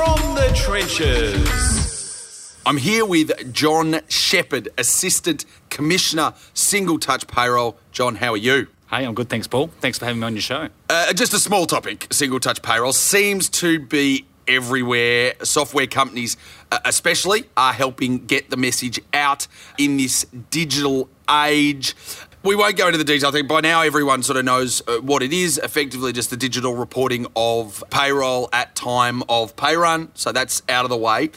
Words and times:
from 0.00 0.34
the 0.34 0.50
trenches. 0.54 2.56
I'm 2.64 2.78
here 2.78 3.04
with 3.04 3.52
John 3.52 4.00
Shepherd, 4.08 4.70
Assistant 4.78 5.44
Commissioner, 5.68 6.32
Single 6.54 6.98
Touch 6.98 7.26
Payroll. 7.26 7.76
John, 7.92 8.14
how 8.14 8.32
are 8.32 8.38
you? 8.38 8.68
Hey, 8.88 9.04
I'm 9.04 9.14
good. 9.14 9.28
Thanks, 9.28 9.46
Paul. 9.46 9.66
Thanks 9.80 9.98
for 9.98 10.06
having 10.06 10.20
me 10.20 10.26
on 10.26 10.32
your 10.32 10.40
show. 10.40 10.68
Uh, 10.88 11.12
just 11.12 11.34
a 11.34 11.38
small 11.38 11.66
topic 11.66 12.06
single 12.10 12.40
touch 12.40 12.62
payroll 12.62 12.94
seems 12.94 13.50
to 13.50 13.78
be 13.78 14.24
everywhere. 14.48 15.34
Software 15.42 15.86
companies, 15.86 16.38
uh, 16.72 16.78
especially, 16.86 17.44
are 17.58 17.74
helping 17.74 18.24
get 18.24 18.48
the 18.48 18.56
message 18.56 19.00
out 19.12 19.46
in 19.76 19.98
this 19.98 20.24
digital 20.50 21.10
age. 21.30 21.94
We 22.42 22.56
won't 22.56 22.78
go 22.78 22.86
into 22.86 22.96
the 22.96 23.04
detail. 23.04 23.28
I 23.28 23.32
think 23.32 23.48
by 23.48 23.60
now 23.60 23.82
everyone 23.82 24.22
sort 24.22 24.38
of 24.38 24.46
knows 24.46 24.80
uh, 24.88 24.96
what 25.00 25.22
it 25.22 25.30
is. 25.30 25.58
Effectively, 25.58 26.10
just 26.14 26.30
the 26.30 26.38
digital 26.38 26.74
reporting 26.74 27.26
of 27.36 27.84
payroll 27.90 28.48
at 28.50 28.74
time 28.74 29.22
of 29.28 29.54
pay 29.56 29.76
run. 29.76 30.10
So 30.14 30.32
that's 30.32 30.62
out 30.66 30.86
of 30.86 30.88
the 30.88 30.96
way. 30.96 31.30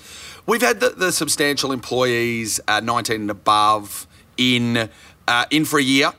We've 0.45 0.61
had 0.61 0.79
the, 0.79 0.91
the 0.91 1.11
substantial 1.11 1.73
employees, 1.73 2.61
uh, 2.69 2.79
19 2.79 3.21
and 3.21 3.29
above, 3.29 4.07
in 4.37 4.89
uh, 5.27 5.45
in 5.51 5.65
for 5.65 5.77
a 5.77 5.83
year. 5.83 6.13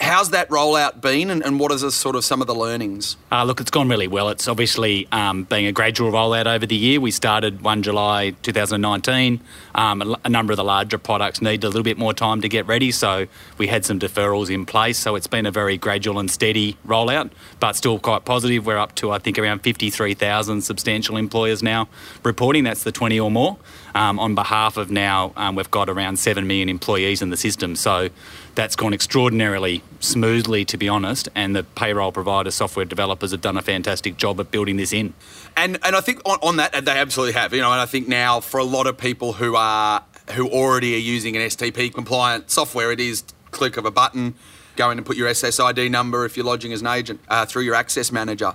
How's 0.00 0.30
that 0.30 0.48
rollout 0.48 1.00
been, 1.00 1.28
and, 1.28 1.44
and 1.44 1.58
what 1.58 1.72
is 1.72 1.82
sort 1.94 2.14
of 2.14 2.24
some 2.24 2.40
of 2.40 2.46
the 2.46 2.54
learnings? 2.54 3.16
Uh, 3.32 3.42
look, 3.42 3.60
it's 3.60 3.70
gone 3.70 3.88
really 3.88 4.06
well. 4.06 4.28
It's 4.28 4.46
obviously 4.46 5.08
um, 5.10 5.42
being 5.44 5.66
a 5.66 5.72
gradual 5.72 6.12
rollout 6.12 6.46
over 6.46 6.66
the 6.66 6.76
year. 6.76 7.00
We 7.00 7.10
started 7.10 7.62
1 7.62 7.82
July 7.82 8.30
2019. 8.42 9.40
Um, 9.74 10.02
a, 10.02 10.16
a, 10.24 10.28
number 10.28 10.52
of 10.52 10.56
the 10.56 10.64
larger 10.64 10.98
products 10.98 11.42
need 11.42 11.64
a 11.64 11.66
little 11.66 11.82
bit 11.82 11.98
more 11.98 12.14
time 12.14 12.40
to 12.42 12.48
get 12.48 12.66
ready, 12.66 12.92
so 12.92 13.26
we 13.58 13.66
had 13.66 13.84
some 13.84 13.98
deferrals 13.98 14.54
in 14.54 14.66
place. 14.66 14.98
So 14.98 15.16
it's 15.16 15.26
been 15.26 15.46
a 15.46 15.50
very 15.50 15.76
gradual 15.76 16.20
and 16.20 16.30
steady 16.30 16.76
rollout, 16.86 17.30
but 17.58 17.74
still 17.74 17.98
quite 17.98 18.24
positive. 18.24 18.66
We're 18.66 18.78
up 18.78 18.94
to, 18.96 19.10
I 19.10 19.18
think, 19.18 19.36
around 19.36 19.60
53,000 19.60 20.62
substantial 20.62 21.16
employers 21.16 21.60
now 21.60 21.88
reporting. 22.22 22.62
That's 22.62 22.84
the 22.84 22.92
20 22.92 23.18
or 23.18 23.32
more. 23.32 23.58
Um, 23.96 24.20
on 24.20 24.36
behalf 24.36 24.76
of 24.76 24.92
now, 24.92 25.32
um, 25.36 25.56
we've 25.56 25.70
got 25.70 25.88
around 25.88 26.18
7 26.18 26.46
million 26.46 26.68
employees 26.68 27.20
in 27.20 27.30
the 27.30 27.36
system. 27.36 27.74
So 27.74 28.10
that's 28.54 28.76
gone 28.76 28.92
extraordinarily 28.92 29.82
smoothly, 30.00 30.64
to 30.66 30.76
be 30.76 30.88
honest. 30.88 31.28
And 31.34 31.54
the 31.54 31.64
payroll 31.64 32.12
provider 32.12 32.50
software 32.50 32.84
developers 32.84 33.32
have 33.32 33.40
done 33.40 33.56
a 33.56 33.62
fantastic 33.62 34.16
job 34.16 34.40
at 34.40 34.50
building 34.50 34.76
this 34.76 34.92
in. 34.92 35.14
And 35.56 35.78
and 35.82 35.96
I 35.96 36.00
think 36.00 36.20
on, 36.24 36.38
on 36.42 36.56
that 36.56 36.84
they 36.84 36.92
absolutely 36.92 37.34
have. 37.34 37.52
You 37.52 37.60
know, 37.60 37.72
and 37.72 37.80
I 37.80 37.86
think 37.86 38.08
now 38.08 38.40
for 38.40 38.58
a 38.58 38.64
lot 38.64 38.86
of 38.86 38.96
people 38.96 39.34
who 39.34 39.56
are 39.56 40.02
who 40.32 40.48
already 40.48 40.94
are 40.94 40.98
using 40.98 41.36
an 41.36 41.42
STP 41.42 41.92
compliant 41.92 42.50
software, 42.50 42.92
it 42.92 43.00
is 43.00 43.24
click 43.50 43.76
of 43.76 43.84
a 43.84 43.90
button, 43.90 44.34
go 44.76 44.90
in 44.90 44.98
and 44.98 45.06
put 45.06 45.16
your 45.16 45.28
SSID 45.28 45.90
number 45.90 46.24
if 46.24 46.36
you're 46.36 46.46
lodging 46.46 46.72
as 46.72 46.80
an 46.80 46.86
agent 46.86 47.20
uh, 47.28 47.46
through 47.46 47.62
your 47.62 47.74
access 47.74 48.12
manager. 48.12 48.54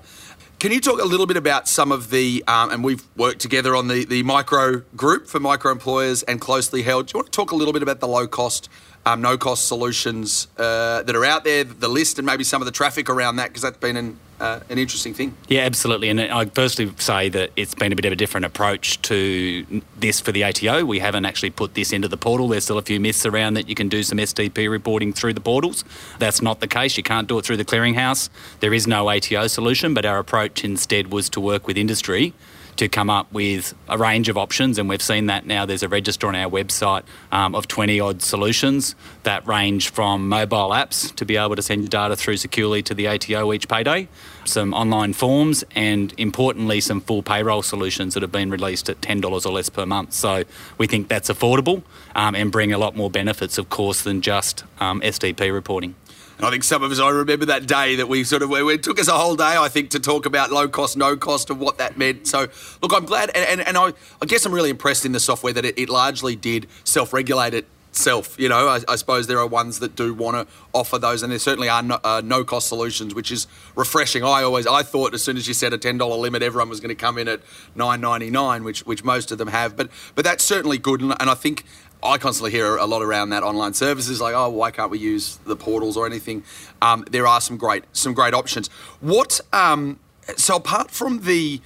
Can 0.64 0.72
you 0.72 0.80
talk 0.80 1.02
a 1.02 1.06
little 1.06 1.26
bit 1.26 1.36
about 1.36 1.68
some 1.68 1.92
of 1.92 2.10
the, 2.10 2.42
um, 2.48 2.72
and 2.72 2.86
we've 2.86 3.04
worked 3.18 3.42
together 3.42 3.76
on 3.76 3.90
the, 3.90 4.06
the 4.06 4.24
micro 4.24 4.82
group 4.96 5.28
for 5.28 5.42
micro 5.42 5.74
employers 5.74 6.24
and 6.24 6.40
closely 6.40 6.84
held. 6.84 7.08
Do 7.08 7.12
you 7.12 7.20
want 7.20 7.34
to 7.34 7.36
talk 7.36 7.52
a 7.52 7.56
little 7.58 7.74
bit 7.74 7.84
about 7.84 8.00
the 8.00 8.08
low 8.08 8.28
cost 8.28 8.70
um, 9.06 9.20
no 9.20 9.38
cost 9.38 9.68
solutions 9.68 10.48
uh, 10.58 11.04
that 11.04 11.14
are 11.18 11.26
out 11.26 11.44
there, 11.44 11.66
the 11.66 11.90
list, 11.90 12.18
and 12.18 12.26
maybe 12.26 12.46
some 12.46 12.62
of 12.62 12.66
the 12.66 12.72
traffic 12.72 13.10
around 13.10 13.36
that, 13.36 13.50
because 13.50 13.62
that's 13.62 13.76
been 13.76 13.98
an, 13.98 14.18
uh, 14.44 14.60
an 14.70 14.78
interesting 14.78 15.14
thing. 15.14 15.34
Yeah, 15.48 15.62
absolutely. 15.62 16.10
And 16.10 16.20
I 16.20 16.46
firstly 16.46 16.92
say 16.98 17.30
that 17.30 17.52
it's 17.56 17.74
been 17.74 17.94
a 17.94 17.96
bit 17.96 18.04
of 18.04 18.12
a 18.12 18.16
different 18.18 18.46
approach 18.46 19.02
to 19.04 19.82
this 19.98 20.20
for 20.20 20.34
the 20.34 20.44
ATO. 20.44 20.84
We 20.86 21.00
haven't 21.00 21.24
actually 21.24 21.52
put 21.52 21.76
this 21.76 21.94
into 21.94 22.10
the 22.10 22.18
portal. 22.18 22.50
There's 22.50 22.66
still 22.66 22.78
a 22.78 22.82
few 22.82 23.00
myths 23.00 23.26
around 23.26 23.54
that 23.54 23.70
you 23.70 23.76
can 23.76 23.88
do 23.88 24.04
some 24.04 24.18
STP 24.18 24.70
reporting 24.70 25.14
through 25.14 25.34
the 25.34 25.42
portals. 25.42 25.86
That's 26.20 26.42
not 26.42 26.60
the 26.60 26.68
case. 26.68 26.98
You 26.98 27.04
can't 27.04 27.26
do 27.26 27.40
it 27.40 27.46
through 27.46 27.56
the 27.56 27.64
clearinghouse. 27.64 28.30
There 28.60 28.74
is 28.74 28.86
no 28.86 29.10
ATO 29.10 29.48
solution, 29.48 29.94
but 29.94 30.06
our 30.06 30.20
approach 30.20 30.66
instead 30.66 31.10
was 31.10 31.30
to 31.30 31.40
work 31.40 31.66
with 31.66 31.78
industry 31.78 32.34
to 32.78 32.88
come 32.88 33.10
up 33.10 33.32
with 33.32 33.74
a 33.88 33.98
range 33.98 34.30
of 34.30 34.38
options, 34.38 34.78
and 34.78 34.90
we've 34.90 35.02
seen 35.02 35.28
that 35.28 35.46
now. 35.46 35.66
There's 35.66 35.84
a 35.84 35.88
register 35.88 36.28
on 36.28 36.36
our 36.36 36.50
website 36.50 37.04
um, 37.32 37.56
of 37.56 37.68
20 37.68 38.00
odd 38.00 38.22
solutions 38.22 38.96
that 39.24 39.46
range 39.48 39.90
from 39.90 40.28
mobile 40.30 40.70
apps 40.70 41.14
to 41.16 41.26
be 41.26 41.38
able 41.38 41.56
to 41.56 41.62
send 41.62 41.82
your 41.82 41.90
data 41.90 42.16
through 42.16 42.38
securely 42.38 42.82
to 42.84 42.94
the 42.94 43.08
ATO 43.08 43.54
each 43.54 43.68
payday, 43.68 44.08
some 44.46 44.74
online 44.74 45.14
forms, 45.14 45.64
and 45.76 46.14
importantly, 46.18 46.82
some 46.82 47.02
full 47.02 47.24
payroll 47.24 47.62
solutions 47.62 48.14
that 48.14 48.24
have 48.24 48.32
been 48.32 48.50
released 48.50 48.90
at 48.90 49.02
$10 49.02 49.46
or 49.46 49.52
less 49.52 49.70
per 49.70 49.86
month. 49.86 50.14
So 50.14 50.44
we 50.78 50.88
think 50.88 51.08
that's 51.08 51.30
affordable 51.30 51.84
um, 52.16 52.36
and 52.36 52.52
bring 52.52 52.74
a 52.74 52.78
lot 52.78 52.96
more 52.96 53.10
benefits, 53.10 53.58
of 53.58 53.70
course, 53.70 54.04
than 54.04 54.22
just 54.22 54.64
um, 54.80 55.02
STP 55.02 55.54
reporting. 55.54 55.96
And 56.38 56.46
I 56.48 56.50
think 56.50 56.64
some 56.64 56.84
of 56.84 56.92
us, 56.92 57.00
I 57.00 57.10
remember 57.10 57.46
that 57.46 57.68
day 57.68 57.96
that 57.96 58.08
we 58.08 58.24
sort 58.24 58.42
of, 58.42 58.52
it 58.52 58.84
took 58.84 59.00
us 59.00 59.08
a 59.08 59.14
whole 59.14 59.36
day, 59.36 59.56
I 59.58 59.70
think, 59.70 59.92
to 59.92 60.00
talk 60.00 60.26
about 60.26 60.52
low 60.52 60.68
cost, 60.68 60.98
no 60.98 61.16
cost 61.16 61.50
and 61.50 61.60
what 61.60 61.78
that 61.78 61.98
meant. 61.98 62.28
So, 62.28 62.48
look, 62.82 62.94
I'm 62.94 63.06
glad, 63.06 63.30
and, 63.36 63.48
and, 63.48 63.68
and 63.68 63.78
I, 63.78 63.94
I 64.22 64.26
guess 64.26 64.46
I'm 64.46 64.54
really 64.54 64.70
impressed 64.70 65.06
in 65.06 65.12
the 65.12 65.20
software 65.20 65.54
that 65.54 65.66
it, 65.66 65.78
it 65.78 65.90
largely 65.90 66.36
did 66.36 66.68
self 66.84 67.14
regulate 67.14 67.54
itself. 67.94 68.36
You 68.40 68.50
know, 68.50 68.68
I, 68.68 68.80
I, 68.88 68.96
suppose 68.96 69.28
there 69.28 69.38
are 69.38 69.46
ones 69.46 69.78
that 69.80 69.96
do 69.96 70.16
want 70.16 70.36
to 70.36 70.54
offer 70.74 70.98
those, 70.98 71.22
and 71.22 71.32
there 71.32 71.38
certainly 71.38 71.70
are 71.70 71.84
no, 71.84 72.00
uh, 72.04 72.24
no, 72.26 72.44
cost 72.44 72.68
solutions, 72.68 73.14
which 73.14 73.32
is 73.32 73.46
refreshing. 73.76 74.24
I 74.24 74.42
always, 74.42 74.66
I 74.66 74.82
thought 74.82 75.14
as 75.14 75.24
soon 75.24 75.38
as 75.38 75.48
you 75.48 75.54
set 75.54 75.74
a 75.74 75.78
ten 75.78 76.00
dollar 76.00 76.18
limit, 76.18 76.42
everyone 76.42 76.70
was 76.70 76.80
going 76.80 76.90
to 76.90 76.96
come 76.96 77.20
in 77.20 77.28
at 77.28 77.42
nine 77.76 78.02
ninety 78.02 78.32
nine, 78.32 78.64
which 78.64 78.84
which 78.88 79.04
most 79.04 79.32
of 79.32 79.38
them 79.38 79.48
have. 79.48 79.78
But 79.78 79.90
but 80.16 80.26
that's 80.26 80.44
certainly 80.44 80.80
good, 80.80 81.02
and, 81.02 81.14
and 81.20 81.30
I 81.30 81.36
think 81.36 81.66
I 82.02 82.18
constantly 82.18 82.50
hear 82.50 82.78
a 82.78 82.86
lot 82.86 83.04
around 83.04 83.30
that 83.30 83.44
online 83.44 83.76
services, 83.76 84.20
like, 84.20 84.34
oh, 84.34 84.50
why 84.50 84.72
can't 84.72 84.90
we 84.90 84.98
use 84.98 85.38
the 85.46 85.56
portals 85.56 85.96
or 85.96 86.08
anything? 86.08 86.44
Um, 86.82 87.06
there 87.12 87.28
are 87.28 87.42
some 87.42 87.58
great 87.58 87.84
some 87.94 88.14
great 88.16 88.34
options. 88.34 88.70
What 89.02 89.40
um, 89.54 90.00
so 90.36 90.56
apart 90.56 90.90
from 90.90 91.22
the 91.22 91.62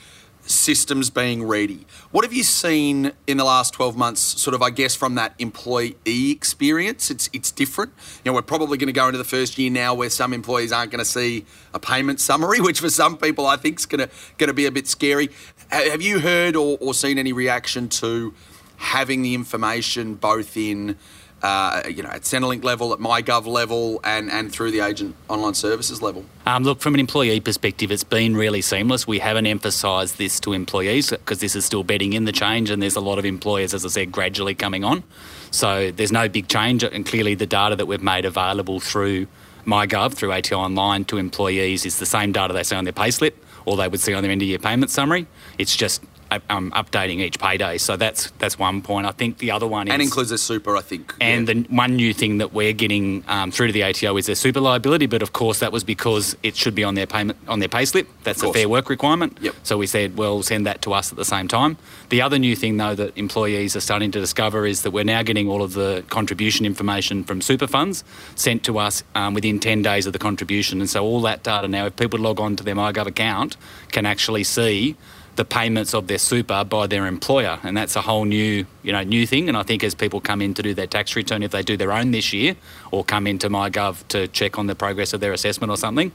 systems 0.47 1.09
being 1.09 1.43
ready, 1.43 1.85
what 2.11 2.23
have 2.23 2.33
you 2.33 2.43
seen 2.43 3.11
in 3.27 3.37
the 3.37 3.43
last 3.43 3.73
twelve 3.73 3.95
months? 3.97 4.21
Sort 4.21 4.53
of, 4.53 4.61
I 4.61 4.69
guess, 4.69 4.95
from 4.95 5.15
that 5.15 5.33
employee 5.39 5.95
experience, 6.05 7.11
it's 7.11 7.29
it's 7.33 7.51
different. 7.51 7.93
You 8.23 8.31
know, 8.31 8.35
we're 8.35 8.41
probably 8.41 8.77
going 8.77 8.87
to 8.87 8.93
go 8.93 9.07
into 9.07 9.17
the 9.17 9.23
first 9.23 9.57
year 9.57 9.69
now 9.69 9.93
where 9.93 10.09
some 10.09 10.33
employees 10.33 10.71
aren't 10.71 10.91
going 10.91 10.99
to 10.99 11.05
see 11.05 11.45
a 11.73 11.79
payment 11.79 12.19
summary, 12.19 12.59
which 12.67 12.79
for 12.79 12.89
some 12.89 13.17
people 13.17 13.45
I 13.45 13.57
think 13.57 13.79
is 13.79 13.85
going 13.85 14.07
to 14.07 14.13
going 14.37 14.47
to 14.47 14.53
be 14.53 14.65
a 14.65 14.71
bit 14.71 14.87
scary. 14.87 15.29
Have 15.69 16.01
you 16.01 16.19
heard 16.19 16.55
or, 16.55 16.77
or 16.79 16.93
seen 16.93 17.17
any 17.17 17.33
reaction 17.33 17.89
to? 17.89 18.33
having 18.77 19.23
the 19.23 19.33
information 19.33 20.15
both 20.15 20.55
in 20.55 20.95
uh, 21.43 21.83
you 21.89 22.03
know, 22.03 22.09
at 22.09 22.21
Centrelink 22.23 22.63
level, 22.63 22.93
at 22.93 22.99
MyGov 22.99 23.45
level, 23.45 23.99
and, 24.03 24.31
and 24.31 24.51
through 24.51 24.71
the 24.71 24.79
agent 24.79 25.15
online 25.29 25.53
services 25.53 26.01
level? 26.01 26.25
Um, 26.45 26.63
look, 26.63 26.79
from 26.79 26.93
an 26.93 26.99
employee 26.99 27.39
perspective, 27.39 27.91
it's 27.91 28.03
been 28.03 28.35
really 28.35 28.61
seamless. 28.61 29.07
We 29.07 29.19
haven't 29.19 29.47
emphasised 29.47 30.17
this 30.17 30.39
to 30.41 30.53
employees 30.53 31.11
because 31.11 31.39
this 31.39 31.55
is 31.55 31.65
still 31.65 31.83
bedding 31.83 32.13
in 32.13 32.25
the 32.25 32.31
change, 32.31 32.69
and 32.69 32.81
there's 32.81 32.95
a 32.95 33.01
lot 33.01 33.19
of 33.19 33.25
employers, 33.25 33.73
as 33.73 33.85
I 33.85 33.89
said, 33.89 34.11
gradually 34.11 34.55
coming 34.55 34.83
on. 34.83 35.03
So 35.51 35.91
there's 35.91 36.11
no 36.11 36.27
big 36.27 36.47
change, 36.47 36.83
and 36.83 37.05
clearly 37.05 37.35
the 37.35 37.45
data 37.45 37.75
that 37.75 37.85
we've 37.85 38.01
made 38.01 38.25
available 38.25 38.79
through 38.79 39.27
MyGov, 39.65 40.13
through 40.13 40.31
ATO 40.31 40.57
Online 40.57 41.05
to 41.05 41.17
employees 41.17 41.85
is 41.85 41.99
the 41.99 42.05
same 42.05 42.31
data 42.31 42.53
they 42.53 42.63
see 42.63 42.75
on 42.75 42.85
their 42.85 42.93
payslip 42.93 43.33
or 43.67 43.75
they 43.75 43.87
would 43.87 43.99
see 43.99 44.13
on 44.13 44.23
their 44.23 44.31
end 44.31 44.41
of 44.41 44.47
year 44.47 44.57
payment 44.57 44.89
summary. 44.89 45.27
It's 45.57 45.75
just 45.75 46.01
um, 46.49 46.71
updating 46.71 47.19
each 47.19 47.39
payday. 47.39 47.77
So 47.77 47.97
that's 47.97 48.31
that's 48.39 48.57
one 48.59 48.81
point. 48.81 49.07
I 49.07 49.11
think 49.11 49.37
the 49.37 49.51
other 49.51 49.67
one 49.67 49.87
is 49.87 49.93
and 49.93 50.01
includes 50.01 50.31
a 50.31 50.37
super. 50.37 50.75
I 50.77 50.81
think. 50.81 51.13
And 51.21 51.47
yeah. 51.47 51.53
the 51.53 51.61
one 51.69 51.95
new 51.95 52.13
thing 52.13 52.37
that 52.39 52.53
we're 52.53 52.73
getting 52.73 53.23
um, 53.27 53.51
through 53.51 53.67
to 53.67 53.73
the 53.73 53.83
ATO 53.83 54.17
is 54.17 54.25
their 54.25 54.35
super 54.35 54.59
liability. 54.59 55.05
But 55.05 55.21
of 55.21 55.33
course, 55.33 55.59
that 55.59 55.71
was 55.71 55.83
because 55.83 56.35
it 56.43 56.55
should 56.55 56.75
be 56.75 56.83
on 56.83 56.95
their 56.95 57.07
payment 57.07 57.37
on 57.47 57.59
their 57.59 57.69
payslip. 57.69 58.07
That's 58.23 58.43
a 58.43 58.51
fair 58.51 58.69
work 58.69 58.89
requirement. 58.89 59.37
Yep. 59.41 59.55
So 59.63 59.77
we 59.77 59.87
said, 59.87 60.17
well, 60.17 60.43
send 60.43 60.65
that 60.65 60.81
to 60.83 60.93
us 60.93 61.11
at 61.11 61.17
the 61.17 61.25
same 61.25 61.47
time. 61.47 61.77
The 62.09 62.21
other 62.21 62.39
new 62.39 62.55
thing 62.55 62.77
though 62.77 62.95
that 62.95 63.17
employees 63.17 63.75
are 63.75 63.81
starting 63.81 64.11
to 64.11 64.19
discover 64.19 64.65
is 64.65 64.81
that 64.83 64.91
we're 64.91 65.03
now 65.03 65.23
getting 65.23 65.47
all 65.47 65.61
of 65.61 65.73
the 65.73 66.03
contribution 66.09 66.65
information 66.65 67.23
from 67.23 67.41
super 67.41 67.67
funds 67.67 68.03
sent 68.35 68.63
to 68.63 68.79
us 68.79 69.03
um, 69.15 69.33
within 69.33 69.59
10 69.59 69.81
days 69.81 70.05
of 70.05 70.13
the 70.13 70.19
contribution. 70.19 70.79
And 70.79 70.89
so 70.89 71.03
all 71.03 71.21
that 71.21 71.43
data 71.43 71.67
now, 71.67 71.85
if 71.85 71.95
people 71.95 72.19
log 72.19 72.39
on 72.39 72.55
to 72.57 72.63
their 72.63 72.75
MyGov 72.75 73.07
account, 73.07 73.57
can 73.91 74.05
actually 74.05 74.43
see 74.43 74.95
the 75.37 75.45
payments 75.45 75.93
of 75.93 76.07
their 76.07 76.17
super 76.17 76.63
by 76.63 76.87
their 76.87 77.05
employer, 77.05 77.59
and 77.63 77.77
that's 77.77 77.95
a 77.95 78.01
whole 78.01 78.25
new, 78.25 78.65
you 78.83 78.91
know, 78.91 79.03
new 79.03 79.25
thing. 79.25 79.47
And 79.47 79.55
I 79.55 79.63
think 79.63 79.83
as 79.83 79.95
people 79.95 80.19
come 80.19 80.41
in 80.41 80.53
to 80.55 80.63
do 80.63 80.73
their 80.73 80.87
tax 80.87 81.15
return, 81.15 81.43
if 81.43 81.51
they 81.51 81.61
do 81.61 81.77
their 81.77 81.93
own 81.93 82.11
this 82.11 82.33
year, 82.33 82.55
or 82.91 83.05
come 83.05 83.27
into 83.27 83.47
MyGov 83.47 84.07
to 84.09 84.27
check 84.27 84.57
on 84.57 84.67
the 84.67 84.75
progress 84.75 85.13
of 85.13 85.21
their 85.21 85.31
assessment 85.31 85.71
or 85.71 85.77
something, 85.77 86.11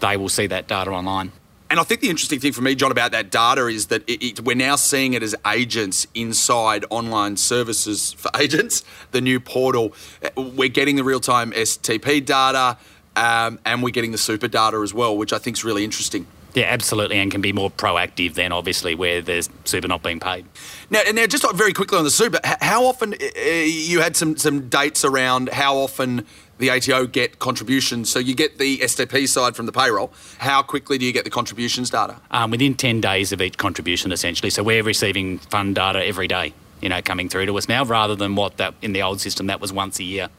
they 0.00 0.16
will 0.16 0.28
see 0.28 0.46
that 0.46 0.68
data 0.68 0.90
online. 0.90 1.32
And 1.68 1.80
I 1.80 1.82
think 1.82 2.00
the 2.00 2.10
interesting 2.10 2.38
thing 2.38 2.52
for 2.52 2.62
me, 2.62 2.76
John, 2.76 2.92
about 2.92 3.10
that 3.10 3.30
data 3.30 3.66
is 3.66 3.86
that 3.86 4.08
it, 4.08 4.22
it, 4.22 4.40
we're 4.40 4.54
now 4.54 4.76
seeing 4.76 5.14
it 5.14 5.22
as 5.22 5.34
agents 5.46 6.06
inside 6.14 6.84
online 6.90 7.38
services 7.38 8.12
for 8.12 8.30
agents, 8.38 8.84
the 9.10 9.20
new 9.20 9.40
portal. 9.40 9.94
We're 10.36 10.68
getting 10.68 10.96
the 10.96 11.02
real 11.02 11.18
time 11.18 11.50
STP 11.52 12.24
data 12.24 12.78
um, 13.16 13.58
and 13.64 13.82
we're 13.82 13.90
getting 13.90 14.12
the 14.12 14.18
super 14.18 14.46
data 14.46 14.76
as 14.76 14.92
well, 14.92 15.16
which 15.16 15.32
I 15.32 15.38
think 15.38 15.56
is 15.56 15.64
really 15.64 15.82
interesting. 15.82 16.26
Yeah, 16.56 16.64
absolutely, 16.68 17.18
and 17.18 17.30
can 17.30 17.42
be 17.42 17.52
more 17.52 17.70
proactive 17.70 18.32
than 18.32 18.50
obviously 18.50 18.94
where 18.94 19.20
there's 19.20 19.50
super 19.64 19.88
not 19.88 20.02
being 20.02 20.18
paid. 20.18 20.46
Now, 20.88 21.02
and 21.06 21.14
now 21.14 21.26
just 21.26 21.44
very 21.54 21.74
quickly 21.74 21.98
on 21.98 22.04
the 22.04 22.10
super, 22.10 22.40
how 22.62 22.86
often 22.86 23.12
uh, 23.12 23.50
you 23.50 24.00
had 24.00 24.16
some 24.16 24.38
some 24.38 24.70
dates 24.70 25.04
around 25.04 25.50
how 25.50 25.76
often 25.76 26.24
the 26.56 26.70
ATO 26.70 27.08
get 27.08 27.40
contributions? 27.40 28.08
So 28.08 28.18
you 28.18 28.34
get 28.34 28.56
the 28.56 28.78
STP 28.78 29.28
side 29.28 29.54
from 29.54 29.66
the 29.66 29.72
payroll. 29.72 30.14
How 30.38 30.62
quickly 30.62 30.96
do 30.96 31.04
you 31.04 31.12
get 31.12 31.24
the 31.24 31.30
contributions 31.30 31.90
data? 31.90 32.16
Um, 32.30 32.50
within 32.50 32.74
10 32.74 33.02
days 33.02 33.32
of 33.32 33.42
each 33.42 33.58
contribution, 33.58 34.10
essentially. 34.10 34.48
So 34.48 34.62
we're 34.62 34.82
receiving 34.82 35.36
fund 35.36 35.74
data 35.74 36.02
every 36.02 36.26
day, 36.26 36.54
you 36.80 36.88
know, 36.88 37.02
coming 37.02 37.28
through 37.28 37.44
to 37.46 37.58
us 37.58 37.68
now, 37.68 37.84
rather 37.84 38.16
than 38.16 38.34
what 38.34 38.56
that 38.56 38.72
in 38.80 38.94
the 38.94 39.02
old 39.02 39.20
system 39.20 39.48
that 39.48 39.60
was 39.60 39.74
once 39.74 39.98
a 39.98 40.04
year. 40.04 40.30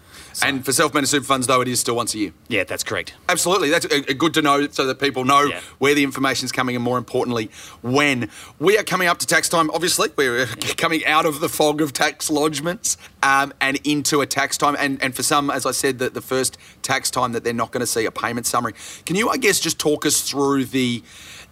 And 0.44 0.63
for 0.66 0.72
self-managed 0.72 1.10
super 1.12 1.25
funds, 1.25 1.48
though, 1.48 1.62
it 1.62 1.68
is 1.68 1.80
still 1.80 1.95
once 1.95 2.13
a 2.13 2.18
year. 2.19 2.31
Yeah, 2.48 2.63
that's 2.63 2.84
correct. 2.84 3.13
Absolutely, 3.30 3.69
that's 3.69 3.86
uh, 3.86 4.01
uh, 4.10 4.13
good 4.13 4.34
to 4.36 4.42
know 4.42 4.68
so 4.69 4.86
that 4.86 5.00
people 5.00 5.25
know 5.25 5.44
Yeah. 5.44 5.62
where 5.80 5.94
the 5.95 6.04
information 6.04 6.45
is 6.45 6.51
coming, 6.51 6.75
and 6.75 6.84
more 6.84 6.98
importantly, 6.98 7.50
when 7.81 8.30
we 8.60 8.78
are 8.78 8.84
coming 8.84 9.07
up 9.07 9.18
to 9.19 9.28
tax 9.28 9.50
time. 9.50 9.69
Obviously, 9.72 10.10
we're 10.16 10.44
uh, 10.44 10.48
coming 10.78 11.06
out 11.06 11.25
of 11.25 11.39
the 11.39 11.50
fog 11.50 11.81
of 11.81 11.94
tax 11.94 12.30
lodgements 12.30 12.98
um, 13.24 13.54
and 13.62 13.80
into 13.84 14.22
a 14.22 14.25
tax 14.25 14.57
time. 14.57 14.75
And, 14.80 15.01
and 15.04 15.16
for 15.16 15.24
some, 15.24 15.50
as 15.50 15.66
I 15.66 15.72
said, 15.72 16.00
the, 16.00 16.10
the 16.10 16.22
first 16.22 16.57
tax 16.81 17.10
time 17.12 17.31
that 17.34 17.44
they're 17.44 17.54
not 17.54 17.72
going 17.72 17.81
to 17.81 17.88
see 17.88 18.06
a 18.06 18.12
payment 18.12 18.45
summary. 18.45 18.74
Can 19.06 19.16
you, 19.16 19.30
I 19.30 19.38
guess, 19.38 19.60
just 19.60 19.80
talk 19.80 20.06
us 20.06 20.22
through 20.22 20.66
the 20.66 21.04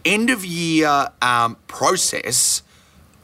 end 0.03 0.29
of 0.29 0.45
year 0.45 1.09
um, 1.21 1.57
process? 1.67 2.61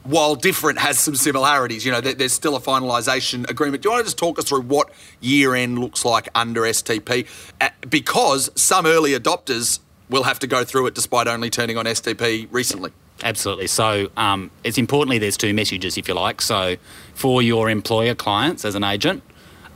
While 0.04 0.34
different, 0.34 0.78
has 0.78 0.98
some 0.98 1.14
similarities. 1.14 1.84
You 1.84 1.92
know, 1.92 2.00
there- 2.00 2.14
there's 2.14 2.32
still 2.32 2.56
a 2.56 2.60
finalisation 2.60 3.48
agreement. 3.48 3.82
Do 3.82 3.88
you 3.88 3.90
want 3.92 4.00
to 4.00 4.06
just 4.06 4.18
talk 4.18 4.38
us 4.38 4.44
through 4.46 4.62
what 4.62 4.90
year 5.20 5.54
end 5.54 5.78
looks 5.78 6.04
like 6.04 6.28
under 6.34 6.66
STP? 6.66 7.26
Uh, 7.60 7.68
Because 7.88 8.50
some 8.54 8.86
early 8.86 9.12
adopters 9.12 9.78
will 10.10 10.24
have 10.24 10.38
to 10.40 10.46
go 10.46 10.64
through 10.64 10.86
it 10.86 10.94
despite 10.94 11.26
only 11.28 11.50
turning 11.50 11.76
on 11.78 11.86
STP 11.86 12.46
recently. 12.50 12.90
Absolutely. 13.22 13.66
So 13.68 14.08
um, 14.16 14.50
it's 14.64 14.78
importantly 14.78 15.18
there's 15.18 15.36
two 15.36 15.54
messages, 15.54 15.96
if 15.96 16.08
you 16.08 16.14
like. 16.14 16.42
So 16.42 16.76
for 17.14 17.40
your 17.42 17.70
employer 17.70 18.14
clients 18.14 18.64
as 18.64 18.74
an 18.74 18.82
agent, 18.84 19.22